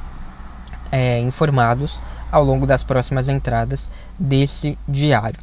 é, 0.89 1.19
informados 1.19 2.01
ao 2.31 2.43
longo 2.43 2.65
das 2.65 2.81
próximas 2.81 3.27
entradas 3.27 3.89
desse 4.17 4.77
diário. 4.87 5.39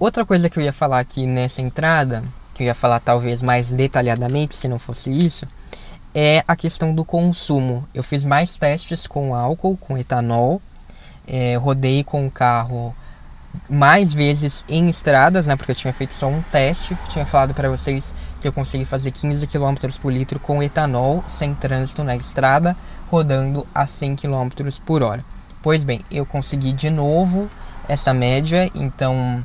Outra 0.00 0.24
coisa 0.26 0.50
que 0.50 0.58
eu 0.58 0.64
ia 0.64 0.72
falar 0.72 0.98
aqui 0.98 1.24
nessa 1.24 1.62
entrada 1.62 2.22
que 2.56 2.62
eu 2.62 2.68
ia 2.68 2.74
falar 2.74 3.00
talvez 3.00 3.42
mais 3.42 3.70
detalhadamente 3.70 4.54
se 4.54 4.66
não 4.66 4.78
fosse 4.78 5.10
isso, 5.10 5.46
é 6.14 6.42
a 6.48 6.56
questão 6.56 6.94
do 6.94 7.04
consumo. 7.04 7.86
Eu 7.94 8.02
fiz 8.02 8.24
mais 8.24 8.56
testes 8.56 9.06
com 9.06 9.34
álcool, 9.34 9.76
com 9.76 9.98
etanol, 9.98 10.62
é, 11.28 11.56
rodei 11.56 12.02
com 12.02 12.26
o 12.26 12.30
carro 12.30 12.94
mais 13.68 14.14
vezes 14.14 14.64
em 14.70 14.88
estradas, 14.88 15.46
né? 15.46 15.54
Porque 15.54 15.72
eu 15.72 15.76
tinha 15.76 15.92
feito 15.92 16.14
só 16.14 16.28
um 16.28 16.40
teste, 16.50 16.96
tinha 17.10 17.26
falado 17.26 17.52
para 17.52 17.68
vocês 17.68 18.14
que 18.40 18.48
eu 18.48 18.52
consegui 18.54 18.86
fazer 18.86 19.10
15 19.10 19.46
km 19.46 19.74
por 20.00 20.10
litro 20.10 20.40
com 20.40 20.62
etanol 20.62 21.22
sem 21.28 21.54
trânsito 21.54 22.02
na 22.02 22.16
estrada, 22.16 22.74
rodando 23.10 23.66
a 23.74 23.84
100 23.84 24.16
km 24.16 24.48
por 24.86 25.02
hora. 25.02 25.22
Pois 25.62 25.84
bem, 25.84 26.02
eu 26.10 26.24
consegui 26.24 26.72
de 26.72 26.88
novo 26.88 27.50
essa 27.86 28.14
média, 28.14 28.70
então 28.74 29.44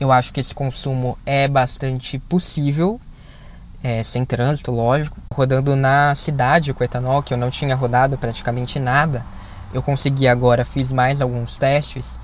eu 0.00 0.12
acho 0.12 0.32
que 0.32 0.40
esse 0.40 0.54
consumo 0.54 1.18
é 1.26 1.48
bastante 1.48 2.18
possível. 2.18 3.00
é, 3.82 4.02
sem 4.02 4.24
trânsito, 4.24 4.72
lógico, 4.72 5.16
rodando 5.32 5.76
na 5.76 6.12
cidade 6.14 6.74
com 6.74 6.82
etanol, 6.82 7.22
que 7.22 7.32
eu 7.32 7.38
não 7.38 7.48
tinha 7.48 7.76
rodado 7.76 8.18
praticamente 8.18 8.80
nada. 8.80 9.24
Eu 9.72 9.82
consegui 9.82 10.26
agora, 10.26 10.64
fiz 10.64 10.90
mais 10.90 11.22
alguns 11.22 11.58
testes. 11.58 12.18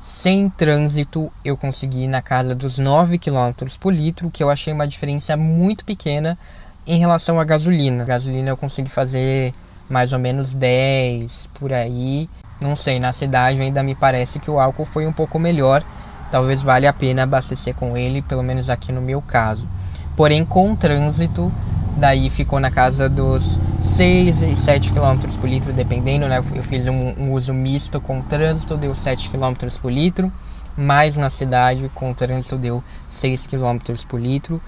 Sem 0.00 0.48
trânsito, 0.50 1.32
eu 1.44 1.56
consegui 1.56 2.06
na 2.06 2.22
casa 2.22 2.54
dos 2.54 2.78
9 2.78 3.18
km 3.18 3.52
por 3.80 3.92
litro, 3.92 4.30
que 4.30 4.42
eu 4.42 4.50
achei 4.50 4.72
uma 4.72 4.86
diferença 4.86 5.36
muito 5.36 5.84
pequena 5.84 6.38
em 6.86 6.98
relação 6.98 7.40
à 7.40 7.44
gasolina. 7.44 8.02
A 8.02 8.06
gasolina 8.06 8.50
eu 8.50 8.56
consegui 8.56 8.90
fazer 8.90 9.52
mais 9.88 10.12
ou 10.12 10.18
menos 10.18 10.54
10 10.54 11.50
por 11.54 11.72
aí. 11.72 12.28
Não 12.60 12.76
sei, 12.76 13.00
na 13.00 13.12
cidade 13.12 13.60
ainda 13.60 13.82
me 13.82 13.94
parece 13.94 14.38
que 14.38 14.50
o 14.50 14.60
álcool 14.60 14.84
foi 14.84 15.06
um 15.06 15.12
pouco 15.12 15.38
melhor. 15.38 15.84
Talvez 16.32 16.62
valha 16.62 16.88
a 16.88 16.94
pena 16.94 17.24
abastecer 17.24 17.74
com 17.74 17.94
ele, 17.94 18.22
pelo 18.22 18.42
menos 18.42 18.70
aqui 18.70 18.90
no 18.90 19.02
meu 19.02 19.20
caso. 19.20 19.68
Porém, 20.16 20.46
com 20.46 20.72
o 20.72 20.76
trânsito, 20.76 21.52
daí 21.98 22.30
ficou 22.30 22.58
na 22.58 22.70
casa 22.70 23.06
dos 23.06 23.60
6 23.82 24.40
e 24.40 24.56
7 24.56 24.94
km 24.94 25.18
por 25.38 25.46
litro, 25.46 25.74
dependendo, 25.74 26.26
né? 26.26 26.42
Eu 26.54 26.62
fiz 26.62 26.86
um, 26.86 27.12
um 27.18 27.32
uso 27.32 27.52
misto 27.52 28.00
com 28.00 28.22
trânsito, 28.22 28.78
deu 28.78 28.94
7 28.94 29.28
km 29.28 29.52
por 29.82 29.92
litro, 29.92 30.32
mas 30.74 31.18
na 31.18 31.28
cidade, 31.28 31.90
com 31.94 32.14
trânsito, 32.14 32.56
deu 32.56 32.82
6 33.10 33.46
km 33.46 33.76
por 34.08 34.18
litro. 34.18 34.58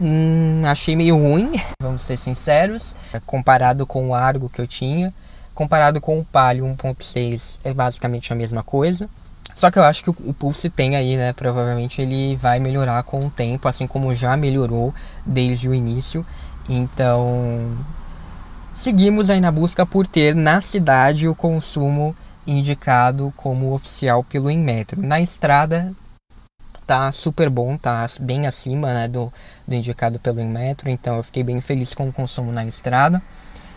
Hum, 0.00 0.62
achei 0.64 0.96
meio 0.96 1.16
ruim, 1.16 1.52
vamos 1.78 2.00
ser 2.00 2.16
sinceros, 2.16 2.96
comparado 3.26 3.86
com 3.86 4.08
o 4.08 4.14
Argo 4.14 4.48
que 4.48 4.62
eu 4.62 4.66
tinha. 4.66 5.12
Comparado 5.54 6.00
com 6.00 6.18
o 6.18 6.24
Palio 6.24 6.64
1.6 6.64 7.60
é 7.64 7.74
basicamente 7.74 8.32
a 8.32 8.36
mesma 8.36 8.62
coisa. 8.62 9.10
Só 9.56 9.70
que 9.70 9.78
eu 9.78 9.84
acho 9.84 10.04
que 10.04 10.10
o, 10.10 10.34
Pulse 10.34 10.68
tem 10.68 10.96
aí, 10.96 11.16
né? 11.16 11.32
Provavelmente 11.32 12.02
ele 12.02 12.36
vai 12.36 12.60
melhorar 12.60 13.02
com 13.04 13.24
o 13.24 13.30
tempo, 13.30 13.66
assim 13.66 13.86
como 13.86 14.14
já 14.14 14.36
melhorou 14.36 14.94
desde 15.24 15.66
o 15.66 15.72
início. 15.72 16.26
Então, 16.68 17.74
seguimos 18.74 19.30
aí 19.30 19.40
na 19.40 19.50
busca 19.50 19.86
por 19.86 20.06
ter 20.06 20.34
na 20.34 20.60
cidade 20.60 21.26
o 21.26 21.34
consumo 21.34 22.14
indicado 22.46 23.32
como 23.34 23.72
oficial 23.72 24.22
pelo 24.22 24.50
Inmetro. 24.50 25.00
Na 25.00 25.22
estrada 25.22 25.90
tá 26.86 27.10
super 27.10 27.48
bom, 27.48 27.78
tá 27.78 28.04
bem 28.20 28.46
acima 28.46 28.92
né, 28.92 29.08
do, 29.08 29.32
do 29.66 29.74
indicado 29.74 30.18
pelo 30.18 30.38
Inmetro, 30.38 30.90
então 30.90 31.16
eu 31.16 31.22
fiquei 31.22 31.42
bem 31.42 31.62
feliz 31.62 31.94
com 31.94 32.06
o 32.06 32.12
consumo 32.12 32.52
na 32.52 32.66
estrada. 32.66 33.22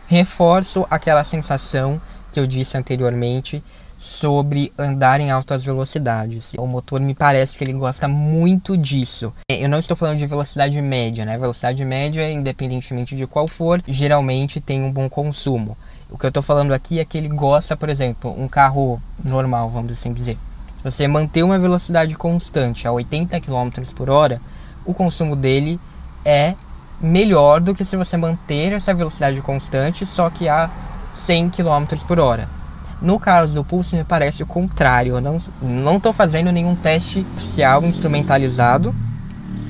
Reforço 0.10 0.86
aquela 0.90 1.24
sensação 1.24 2.02
que 2.34 2.40
eu 2.40 2.46
disse 2.46 2.78
anteriormente 2.78 3.64
sobre 4.00 4.72
andar 4.80 5.20
em 5.20 5.30
altas 5.30 5.66
velocidades. 5.66 6.54
O 6.58 6.66
motor 6.66 7.02
me 7.02 7.14
parece 7.14 7.58
que 7.58 7.66
ele 7.66 7.74
gosta 7.74 8.08
muito 8.08 8.78
disso. 8.78 9.34
Eu 9.50 9.68
não 9.68 9.78
estou 9.78 9.98
falando 9.98 10.18
de 10.18 10.26
velocidade 10.26 10.82
média, 10.82 11.26
né? 11.26 11.38
Velocidade 11.38 11.84
média, 11.84 12.32
independentemente 12.32 13.14
de 13.14 13.28
qual 13.28 13.46
for, 13.46 13.84
geralmente 13.86 14.62
tem 14.62 14.82
um 14.82 14.90
bom 14.90 15.10
consumo. 15.10 15.78
O 16.10 16.18
que 16.18 16.26
eu 16.26 16.30
estou 16.30 16.42
falando 16.42 16.74
aqui 16.74 17.02
é 17.02 17.04
que 17.04 17.18
ele 17.18 17.28
gosta, 17.28 17.76
por 17.76 17.90
exemplo, 17.90 18.34
um 18.42 18.48
carro 18.48 19.02
normal, 19.22 19.70
vamos 19.70 19.92
assim 19.92 20.14
dizer. 20.14 20.38
Se 20.78 20.84
você 20.84 21.06
manter 21.06 21.44
uma 21.44 21.60
velocidade 21.60 22.16
constante 22.16 22.88
a 22.88 22.94
80 22.94 23.42
km 23.42 23.70
por 23.94 24.10
hora, 24.10 24.42
o 24.86 24.94
consumo 24.94 25.36
dele 25.36 25.78
é 26.24 26.56
melhor 27.02 27.60
do 27.60 27.76
que 27.76 27.84
se 27.84 27.98
você 27.98 28.16
manter 28.16 28.72
essa 28.72 28.94
velocidade 28.94 29.42
constante, 29.42 30.06
só 30.06 30.30
que 30.30 30.48
a 30.48 30.70
100 31.12 31.50
km 31.50 31.84
por 32.08 32.18
hora. 32.18 32.59
No 33.02 33.20
caso 33.20 33.56
do 33.56 33.64
Pulse, 33.64 33.96
me 33.96 34.04
parece 34.04 34.44
o 34.44 34.46
contrário. 34.46 35.16
Eu 35.16 35.22
não 35.62 35.98
estou 35.98 36.12
fazendo 36.12 36.52
nenhum 36.52 36.76
teste 36.76 37.26
oficial 37.36 37.84
instrumentalizado, 37.84 38.94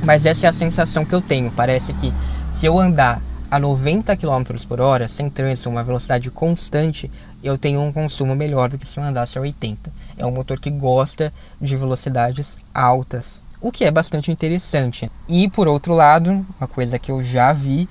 mas 0.04 0.26
essa 0.26 0.48
é 0.48 0.50
a 0.50 0.54
sensação 0.54 1.06
que 1.06 1.14
eu 1.14 1.22
tenho. 1.22 1.52
Parece 1.52 1.94
que 1.94 2.12
se 2.52 2.66
eu 2.66 2.80
andar 2.80 3.22
a 3.52 3.60
90 3.60 4.16
km 4.16 4.44
por 4.68 4.80
hora, 4.82 5.08
sem 5.08 5.30
trânsito, 5.30 5.70
uma 5.70 5.84
velocidade 5.84 6.30
constante, 6.32 7.10
eu 7.44 7.58
tenho 7.58 7.82
um 7.82 7.92
consumo 7.92 8.36
melhor 8.36 8.70
do 8.70 8.78
que 8.78 8.88
se 8.88 9.00
eu 9.00 9.04
andasse 9.04 9.38
a 9.38 9.42
80. 9.42 9.92
É 10.18 10.26
um 10.26 10.32
motor 10.32 10.60
que 10.60 10.70
gosta 10.70 11.32
de 11.60 11.76
velocidades 11.76 12.58
altas, 12.74 13.44
o 13.62 13.72
que 13.72 13.86
é 13.86 13.92
bastante 13.92 14.32
interessante. 14.32 15.10
E 15.28 15.50
por 15.50 15.68
outro 15.68 15.94
lado, 15.94 16.46
uma 16.60 16.68
coisa 16.68 17.00
que 17.00 17.12
eu 17.12 17.24
já 17.24 17.54
vi 17.54 17.88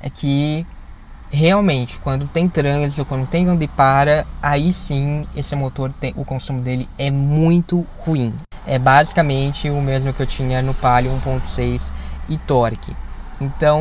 é 0.00 0.10
que 0.10 0.66
realmente, 1.30 1.98
quando 2.00 2.26
tem 2.26 2.48
trânsito, 2.48 3.04
quando 3.04 3.26
tem 3.26 3.48
onde 3.48 3.66
para, 3.68 4.26
aí 4.42 4.72
sim 4.72 5.26
esse 5.36 5.54
motor 5.54 5.92
tem, 5.92 6.12
o 6.16 6.24
consumo 6.24 6.62
dele 6.62 6.88
é 6.98 7.10
muito 7.10 7.86
ruim. 7.98 8.34
É 8.66 8.78
basicamente 8.78 9.70
o 9.70 9.80
mesmo 9.80 10.12
que 10.12 10.22
eu 10.22 10.26
tinha 10.26 10.60
no 10.62 10.74
Palio 10.74 11.10
1.6 11.24 11.92
e 12.28 12.36
Torque. 12.38 12.94
Então 13.40 13.80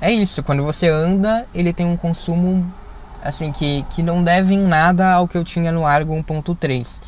é 0.00 0.10
isso, 0.10 0.42
quando 0.42 0.62
você 0.62 0.88
anda, 0.88 1.46
ele 1.54 1.72
tem 1.72 1.86
um 1.86 1.96
consumo 1.96 2.70
assim 3.22 3.52
que, 3.52 3.84
que 3.90 4.02
não 4.02 4.22
deve 4.22 4.54
em 4.54 4.66
nada 4.66 5.12
ao 5.12 5.28
que 5.28 5.38
eu 5.38 5.44
tinha 5.44 5.70
no 5.70 5.86
Argo 5.86 6.14
1.3. 6.14 7.00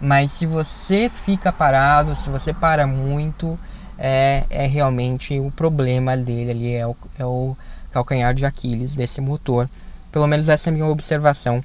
Mas 0.00 0.32
se 0.32 0.46
você 0.46 1.08
fica 1.08 1.52
parado, 1.52 2.14
se 2.14 2.28
você 2.28 2.52
para 2.52 2.86
muito, 2.86 3.58
é, 3.98 4.44
é 4.50 4.66
realmente 4.66 5.38
o 5.38 5.50
problema 5.50 6.16
dele 6.16 6.50
ali, 6.50 6.74
é 6.74 6.86
o, 6.86 6.96
é 7.18 7.24
o 7.24 7.56
calcanhar 7.94 8.34
de 8.34 8.44
Aquiles 8.44 8.96
desse 8.96 9.20
motor. 9.20 9.70
Pelo 10.10 10.26
menos 10.26 10.48
essa 10.48 10.68
é 10.68 10.70
a 10.70 10.74
minha 10.74 10.86
observação 10.86 11.62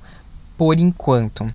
por 0.58 0.80
enquanto. 0.80 1.50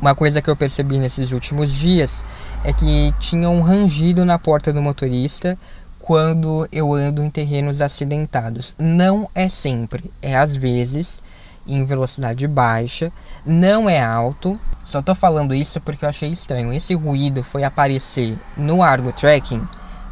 Uma 0.00 0.14
coisa 0.14 0.40
que 0.40 0.48
eu 0.48 0.54
percebi 0.54 0.98
nesses 0.98 1.32
últimos 1.32 1.72
dias 1.72 2.22
é 2.62 2.72
que 2.72 3.12
tinha 3.18 3.48
um 3.48 3.62
rangido 3.62 4.24
na 4.24 4.38
porta 4.38 4.72
do 4.72 4.82
motorista 4.82 5.58
quando 5.98 6.68
eu 6.70 6.92
ando 6.94 7.22
em 7.22 7.30
terrenos 7.30 7.82
acidentados. 7.82 8.74
Não 8.78 9.28
é 9.34 9.48
sempre, 9.48 10.10
é 10.22 10.36
às 10.36 10.54
vezes 10.54 11.22
em 11.66 11.84
velocidade 11.84 12.46
baixa, 12.46 13.12
não 13.44 13.88
é 13.88 14.00
alto. 14.00 14.54
Só 14.84 15.02
tô 15.02 15.14
falando 15.14 15.54
isso 15.54 15.80
porque 15.80 16.04
eu 16.04 16.08
achei 16.08 16.30
estranho. 16.30 16.72
Esse 16.72 16.94
ruído 16.94 17.42
foi 17.42 17.62
aparecer 17.62 18.36
no 18.56 18.82
Argo 18.82 19.12
Tracking 19.12 19.62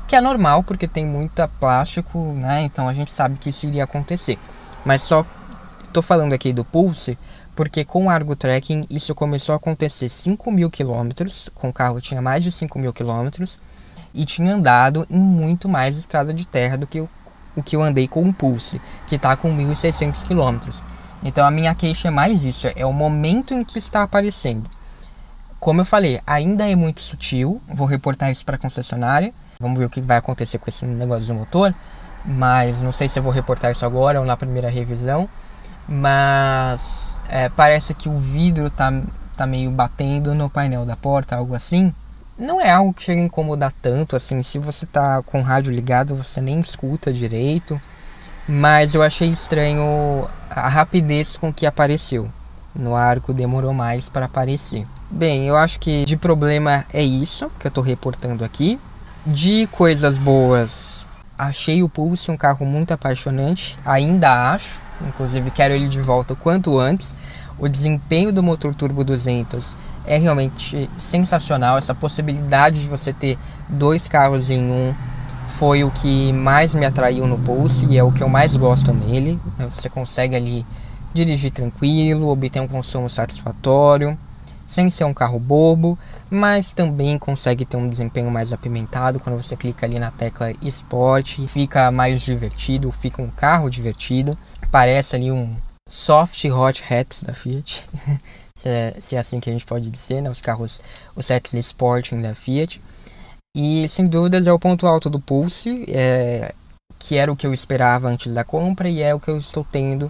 que 0.06 0.16
é 0.16 0.20
normal 0.20 0.62
porque 0.62 0.86
tem 0.86 1.04
muita 1.04 1.48
plástico, 1.48 2.18
né? 2.38 2.62
Então 2.62 2.88
a 2.88 2.94
gente 2.94 3.10
sabe 3.10 3.38
que 3.38 3.50
isso 3.50 3.66
iria 3.66 3.84
acontecer. 3.84 4.38
Mas 4.84 5.02
só 5.02 5.24
tô 5.92 6.00
falando 6.00 6.32
aqui 6.32 6.52
do 6.52 6.64
Pulse 6.64 7.18
porque 7.56 7.84
com 7.84 8.04
o 8.04 8.10
Argo 8.10 8.36
Tracking 8.36 8.86
isso 8.90 9.14
começou 9.14 9.54
a 9.54 9.56
acontecer 9.56 10.10
5 10.10 10.52
mil 10.52 10.70
quilômetros, 10.70 11.48
com 11.54 11.70
o 11.70 11.72
carro 11.72 12.00
tinha 12.00 12.20
mais 12.20 12.44
de 12.44 12.52
5 12.52 12.78
mil 12.78 12.92
quilômetros 12.92 13.58
e 14.14 14.24
tinha 14.26 14.54
andado 14.54 15.06
em 15.10 15.18
muito 15.18 15.68
mais 15.68 15.96
estrada 15.96 16.34
de 16.34 16.46
terra 16.46 16.76
do 16.76 16.86
que 16.86 17.00
o, 17.00 17.08
o 17.56 17.62
que 17.62 17.74
eu 17.74 17.82
andei 17.82 18.06
com 18.06 18.28
o 18.28 18.32
Pulse, 18.32 18.80
que 19.06 19.16
está 19.16 19.34
com 19.36 19.54
1.600 19.56 20.24
quilômetros. 20.26 20.82
Então 21.22 21.46
a 21.46 21.50
minha 21.50 21.74
queixa 21.74 22.08
é 22.08 22.10
mais 22.10 22.44
isso, 22.44 22.68
é 22.76 22.84
o 22.84 22.92
momento 22.92 23.54
em 23.54 23.64
que 23.64 23.78
está 23.78 24.02
aparecendo. 24.02 24.68
Como 25.58 25.80
eu 25.80 25.84
falei, 25.84 26.20
ainda 26.26 26.68
é 26.68 26.76
muito 26.76 27.00
sutil, 27.00 27.60
vou 27.68 27.86
reportar 27.86 28.30
isso 28.30 28.44
para 28.44 28.56
a 28.56 28.58
concessionária, 28.58 29.32
Vamos 29.60 29.78
ver 29.78 29.86
o 29.86 29.90
que 29.90 30.00
vai 30.00 30.18
acontecer 30.18 30.58
com 30.58 30.68
esse 30.68 30.84
negócio 30.84 31.26
do 31.26 31.34
motor. 31.34 31.74
Mas 32.24 32.82
não 32.82 32.92
sei 32.92 33.08
se 33.08 33.18
eu 33.18 33.22
vou 33.22 33.32
reportar 33.32 33.70
isso 33.70 33.86
agora 33.86 34.20
ou 34.20 34.26
na 34.26 34.36
primeira 34.36 34.68
revisão. 34.68 35.28
Mas 35.88 37.20
é, 37.28 37.48
parece 37.48 37.94
que 37.94 38.08
o 38.08 38.18
vidro 38.18 38.68
tá, 38.70 38.92
tá 39.36 39.46
meio 39.46 39.70
batendo 39.70 40.34
no 40.34 40.50
painel 40.50 40.84
da 40.84 40.96
porta, 40.96 41.36
algo 41.36 41.54
assim. 41.54 41.94
Não 42.38 42.60
é 42.60 42.70
algo 42.70 42.92
que 42.92 43.02
chega 43.02 43.20
a 43.20 43.24
incomodar 43.24 43.72
tanto 43.72 44.16
assim. 44.16 44.42
Se 44.42 44.58
você 44.58 44.84
tá 44.84 45.22
com 45.22 45.40
o 45.40 45.42
rádio 45.42 45.72
ligado, 45.72 46.16
você 46.16 46.40
nem 46.40 46.60
escuta 46.60 47.12
direito. 47.12 47.80
Mas 48.48 48.94
eu 48.94 49.02
achei 49.02 49.30
estranho 49.30 50.28
a 50.50 50.68
rapidez 50.68 51.36
com 51.36 51.52
que 51.52 51.66
apareceu. 51.66 52.30
No 52.74 52.94
arco 52.94 53.32
demorou 53.32 53.72
mais 53.72 54.08
para 54.08 54.26
aparecer. 54.26 54.84
Bem, 55.10 55.46
eu 55.46 55.56
acho 55.56 55.80
que 55.80 56.04
de 56.04 56.16
problema 56.16 56.84
é 56.92 57.02
isso 57.02 57.50
que 57.58 57.66
eu 57.66 57.70
estou 57.70 57.82
reportando 57.82 58.44
aqui. 58.44 58.78
De 59.26 59.66
coisas 59.66 60.18
boas, 60.18 61.04
achei 61.36 61.82
o 61.82 61.88
Pulse 61.88 62.30
um 62.30 62.36
carro 62.36 62.64
muito 62.64 62.92
apaixonante, 62.92 63.76
ainda 63.84 64.52
acho, 64.52 64.80
inclusive 65.04 65.50
quero 65.50 65.74
ele 65.74 65.88
de 65.88 66.00
volta 66.00 66.34
o 66.34 66.36
quanto 66.36 66.78
antes. 66.78 67.12
O 67.58 67.66
desempenho 67.68 68.32
do 68.32 68.40
motor 68.40 68.72
turbo 68.72 69.02
200 69.02 69.76
é 70.06 70.16
realmente 70.16 70.88
sensacional, 70.96 71.76
essa 71.76 71.92
possibilidade 71.92 72.82
de 72.82 72.88
você 72.88 73.12
ter 73.12 73.36
dois 73.68 74.06
carros 74.06 74.48
em 74.48 74.62
um 74.62 74.94
foi 75.44 75.82
o 75.82 75.90
que 75.90 76.32
mais 76.32 76.72
me 76.72 76.86
atraiu 76.86 77.26
no 77.26 77.36
Pulse 77.36 77.86
e 77.86 77.98
é 77.98 78.04
o 78.04 78.12
que 78.12 78.22
eu 78.22 78.28
mais 78.28 78.54
gosto 78.54 78.92
nele. 78.92 79.40
Você 79.74 79.88
consegue 79.88 80.36
ali 80.36 80.64
dirigir 81.12 81.50
tranquilo, 81.50 82.28
obter 82.28 82.62
um 82.62 82.68
consumo 82.68 83.10
satisfatório, 83.10 84.16
sem 84.64 84.88
ser 84.88 85.04
um 85.04 85.14
carro 85.14 85.40
bobo, 85.40 85.98
mas 86.30 86.72
também 86.72 87.18
consegue 87.18 87.64
ter 87.64 87.76
um 87.76 87.88
desempenho 87.88 88.30
mais 88.30 88.52
apimentado 88.52 89.20
quando 89.20 89.40
você 89.40 89.56
clica 89.56 89.86
ali 89.86 89.98
na 89.98 90.10
tecla 90.10 90.52
Sport, 90.62 91.40
fica 91.48 91.90
mais 91.92 92.22
divertido, 92.22 92.90
fica 92.90 93.22
um 93.22 93.30
carro 93.30 93.70
divertido, 93.70 94.36
parece 94.70 95.16
ali 95.16 95.30
um 95.30 95.54
soft 95.88 96.44
hot 96.46 96.82
hats 96.90 97.22
da 97.22 97.32
Fiat, 97.32 97.84
se, 98.56 98.68
é, 98.68 98.94
se, 98.98 99.14
é, 99.14 99.18
assim 99.18 99.38
que 99.38 99.48
a 99.48 99.52
gente 99.52 99.66
pode 99.66 99.90
dizer, 99.90 100.20
né? 100.20 100.28
os 100.28 100.42
carros, 100.42 100.80
os 101.14 101.26
sets 101.26 101.54
Sporting 101.54 102.20
da 102.20 102.34
Fiat. 102.34 102.80
E 103.56 103.88
sem 103.88 104.06
dúvidas 104.06 104.46
é 104.46 104.52
o 104.52 104.58
ponto 104.58 104.86
alto 104.86 105.08
do 105.08 105.18
Pulse, 105.18 105.86
é, 105.88 106.52
que 106.98 107.16
era 107.16 107.32
o 107.32 107.36
que 107.36 107.46
eu 107.46 107.54
esperava 107.54 108.08
antes 108.08 108.34
da 108.34 108.44
compra 108.44 108.88
e 108.88 109.00
é 109.00 109.14
o 109.14 109.20
que 109.20 109.30
eu 109.30 109.38
estou 109.38 109.64
tendo 109.70 110.08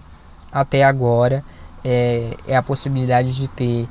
até 0.51 0.83
agora. 0.83 1.43
É, 1.85 2.35
é 2.47 2.55
a 2.57 2.63
possibilidade 2.63 3.33
de 3.33 3.47
ter 3.47 3.87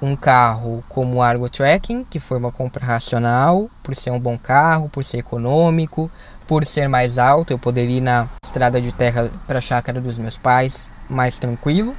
um 0.00 0.14
carro 0.14 0.84
como 0.88 1.14
o 1.14 1.22
Argo 1.22 1.48
Tracking, 1.48 2.04
que 2.04 2.20
foi 2.20 2.38
uma 2.38 2.52
compra 2.52 2.84
racional, 2.84 3.70
por 3.82 3.94
ser 3.94 4.10
um 4.10 4.20
bom 4.20 4.36
carro, 4.36 4.88
por 4.88 5.02
ser 5.02 5.18
econômico, 5.18 6.10
por 6.46 6.64
ser 6.64 6.88
mais 6.88 7.18
alto, 7.18 7.52
eu 7.52 7.58
poderia 7.58 7.96
ir 7.96 8.00
na 8.00 8.26
estrada 8.44 8.80
de 8.80 8.92
terra 8.92 9.30
para 9.46 9.58
a 9.58 9.62
chácara 9.62 10.00
dos 10.00 10.18
meus 10.18 10.36
pais 10.36 10.90
mais 11.08 11.38
tranquilo, 11.38 11.92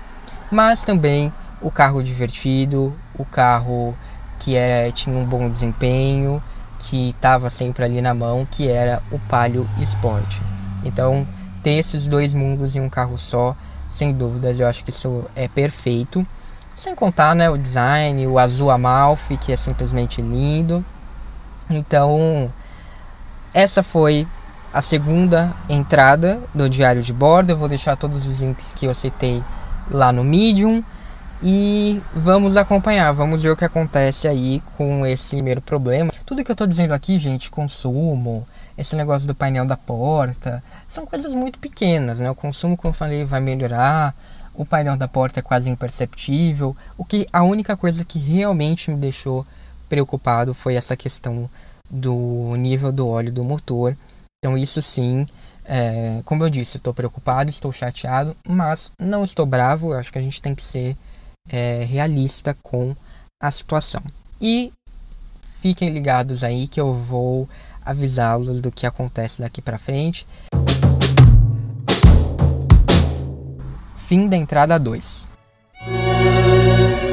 mas 0.51 0.83
também 0.83 1.31
o 1.61 1.71
carro 1.71 2.01
divertido, 2.01 2.93
o 3.17 3.25
carro 3.25 3.95
que 4.39 4.55
era, 4.55 4.91
tinha 4.91 5.17
um 5.17 5.25
bom 5.25 5.49
desempenho, 5.49 6.41
que 6.79 7.09
estava 7.09 7.49
sempre 7.49 7.83
ali 7.83 8.01
na 8.01 8.13
mão, 8.13 8.47
que 8.49 8.69
era 8.69 9.01
o 9.11 9.19
Palio 9.19 9.67
Sport. 9.79 10.39
Então, 10.83 11.27
ter 11.63 11.71
esses 11.71 12.07
dois 12.07 12.33
mundos 12.33 12.75
em 12.75 12.81
um 12.81 12.89
carro 12.89 13.17
só, 13.17 13.55
sem 13.89 14.13
dúvidas, 14.13 14.59
eu 14.59 14.67
acho 14.67 14.83
que 14.83 14.91
isso 14.91 15.25
é 15.35 15.47
perfeito. 15.47 16.25
Sem 16.77 16.93
contar 16.93 17.33
né, 17.33 17.49
o 17.49 17.57
design, 17.57 18.27
o 18.27 18.37
azul 18.37 18.69
Amalfi, 18.69 19.35
que 19.35 19.51
é 19.51 19.55
simplesmente 19.55 20.21
lindo. 20.21 20.79
Então, 21.71 22.53
essa 23.51 23.81
foi 23.81 24.27
a 24.71 24.79
segunda 24.79 25.51
entrada 25.67 26.39
do 26.53 26.69
diário 26.69 27.01
de 27.01 27.11
bordo. 27.11 27.49
Eu 27.49 27.57
vou 27.57 27.67
deixar 27.67 27.97
todos 27.97 28.27
os 28.27 28.41
links 28.41 28.75
que 28.75 28.85
eu 28.85 28.93
citei 28.93 29.43
lá 29.89 30.11
no 30.11 30.23
Medium. 30.23 30.83
E 31.41 31.99
vamos 32.15 32.55
acompanhar, 32.55 33.11
vamos 33.11 33.41
ver 33.41 33.49
o 33.49 33.57
que 33.57 33.65
acontece 33.65 34.27
aí 34.27 34.61
com 34.77 35.03
esse 35.03 35.35
primeiro 35.35 35.61
problema. 35.61 36.11
Tudo 36.27 36.43
que 36.43 36.51
eu 36.51 36.53
estou 36.53 36.67
dizendo 36.67 36.93
aqui, 36.93 37.17
gente, 37.17 37.49
consumo, 37.49 38.43
esse 38.77 38.95
negócio 38.95 39.27
do 39.27 39.33
painel 39.33 39.65
da 39.65 39.77
porta, 39.77 40.63
são 40.87 41.07
coisas 41.07 41.33
muito 41.33 41.57
pequenas, 41.57 42.19
né? 42.19 42.29
O 42.29 42.35
consumo, 42.35 42.77
como 42.77 42.89
eu 42.89 42.93
falei, 42.93 43.25
vai 43.25 43.39
melhorar, 43.39 44.15
o 44.57 44.65
painel 44.65 44.97
da 44.97 45.07
porta 45.07 45.39
é 45.39 45.43
quase 45.43 45.69
imperceptível. 45.69 46.75
O 46.97 47.05
que 47.05 47.27
a 47.31 47.43
única 47.43 47.77
coisa 47.77 48.03
que 48.03 48.17
realmente 48.17 48.89
me 48.89 48.97
deixou 48.97 49.45
preocupado 49.87 50.53
foi 50.53 50.73
essa 50.73 50.97
questão 50.97 51.49
do 51.89 52.55
nível 52.57 52.91
do 52.91 53.07
óleo 53.07 53.31
do 53.31 53.45
motor. 53.45 53.95
Então 54.39 54.57
isso 54.57 54.81
sim, 54.81 55.25
é, 55.63 56.21
como 56.25 56.43
eu 56.43 56.49
disse, 56.49 56.77
estou 56.77 56.93
preocupado, 56.93 57.49
estou 57.49 57.71
chateado, 57.71 58.35
mas 58.47 58.91
não 58.99 59.23
estou 59.23 59.45
bravo. 59.45 59.93
Acho 59.93 60.11
que 60.11 60.17
a 60.17 60.21
gente 60.21 60.41
tem 60.41 60.55
que 60.55 60.63
ser 60.63 60.97
é, 61.49 61.85
realista 61.87 62.57
com 62.63 62.95
a 63.39 63.51
situação. 63.51 64.01
E 64.41 64.71
fiquem 65.61 65.89
ligados 65.89 66.43
aí 66.43 66.67
que 66.67 66.81
eu 66.81 66.91
vou 66.93 67.47
avisá-los 67.85 68.61
do 68.61 68.71
que 68.71 68.85
acontece 68.85 69.41
daqui 69.41 69.61
para 69.61 69.77
frente. 69.77 70.25
Fim 74.07 74.29
da 74.29 74.37
entrada 74.37 74.79
2. 74.79 75.27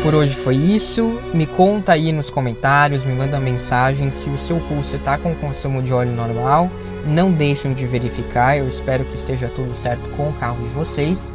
Por 0.01 0.15
hoje 0.15 0.33
foi 0.37 0.55
isso. 0.55 1.21
Me 1.35 1.45
conta 1.45 1.91
aí 1.91 2.13
nos 2.13 2.31
comentários, 2.31 3.05
me 3.05 3.13
manda 3.13 3.41
mensagem 3.41 4.11
se 4.11 4.31
o 4.31 4.39
seu 4.39 4.61
pulso 4.61 4.95
está 4.95 5.19
com 5.19 5.35
consumo 5.35 5.83
de 5.83 5.93
óleo 5.93 6.15
normal. 6.15 6.71
Não 7.05 7.33
deixem 7.33 7.75
de 7.75 7.85
verificar, 7.85 8.57
eu 8.57 8.69
espero 8.69 9.05
que 9.05 9.17
esteja 9.17 9.49
tudo 9.49 9.75
certo 9.75 10.09
com 10.11 10.29
o 10.29 10.33
carro 10.35 10.63
de 10.63 10.69
vocês. 10.69 11.33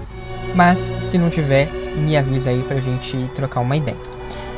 Mas 0.56 0.95
se 1.02 1.17
não 1.17 1.30
tiver, 1.30 1.67
me 1.98 2.15
avisa 2.15 2.52
aí 2.52 2.63
pra 2.63 2.80
gente 2.80 3.17
trocar 3.36 3.60
uma 3.60 3.76
ideia. 3.76 3.98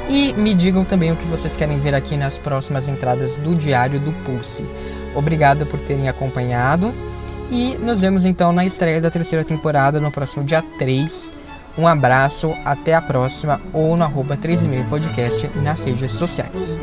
E 0.07 0.33
me 0.33 0.53
digam 0.53 0.85
também 0.85 1.11
o 1.11 1.15
que 1.15 1.25
vocês 1.25 1.55
querem 1.55 1.79
ver 1.79 1.95
aqui 1.95 2.15
nas 2.15 2.37
próximas 2.37 2.87
entradas 2.87 3.37
do 3.37 3.55
Diário 3.55 3.99
do 3.99 4.11
Pulse. 4.23 4.63
Obrigado 5.15 5.65
por 5.65 5.79
terem 5.79 6.07
acompanhado 6.07 6.93
e 7.51 7.77
nos 7.79 8.01
vemos 8.01 8.23
então 8.23 8.53
na 8.53 8.65
estreia 8.65 9.01
da 9.01 9.11
terceira 9.11 9.43
temporada 9.43 9.99
no 9.99 10.09
próximo 10.09 10.43
dia 10.43 10.63
3. 10.79 11.33
Um 11.77 11.85
abraço, 11.87 12.53
até 12.65 12.95
a 12.95 13.01
próxima 13.01 13.59
ou 13.73 13.95
no 13.97 14.03
arroba 14.03 14.37
3,5 14.37 14.89
podcast 14.89 15.51
nas 15.61 15.83
redes 15.85 16.11
sociais. 16.11 16.79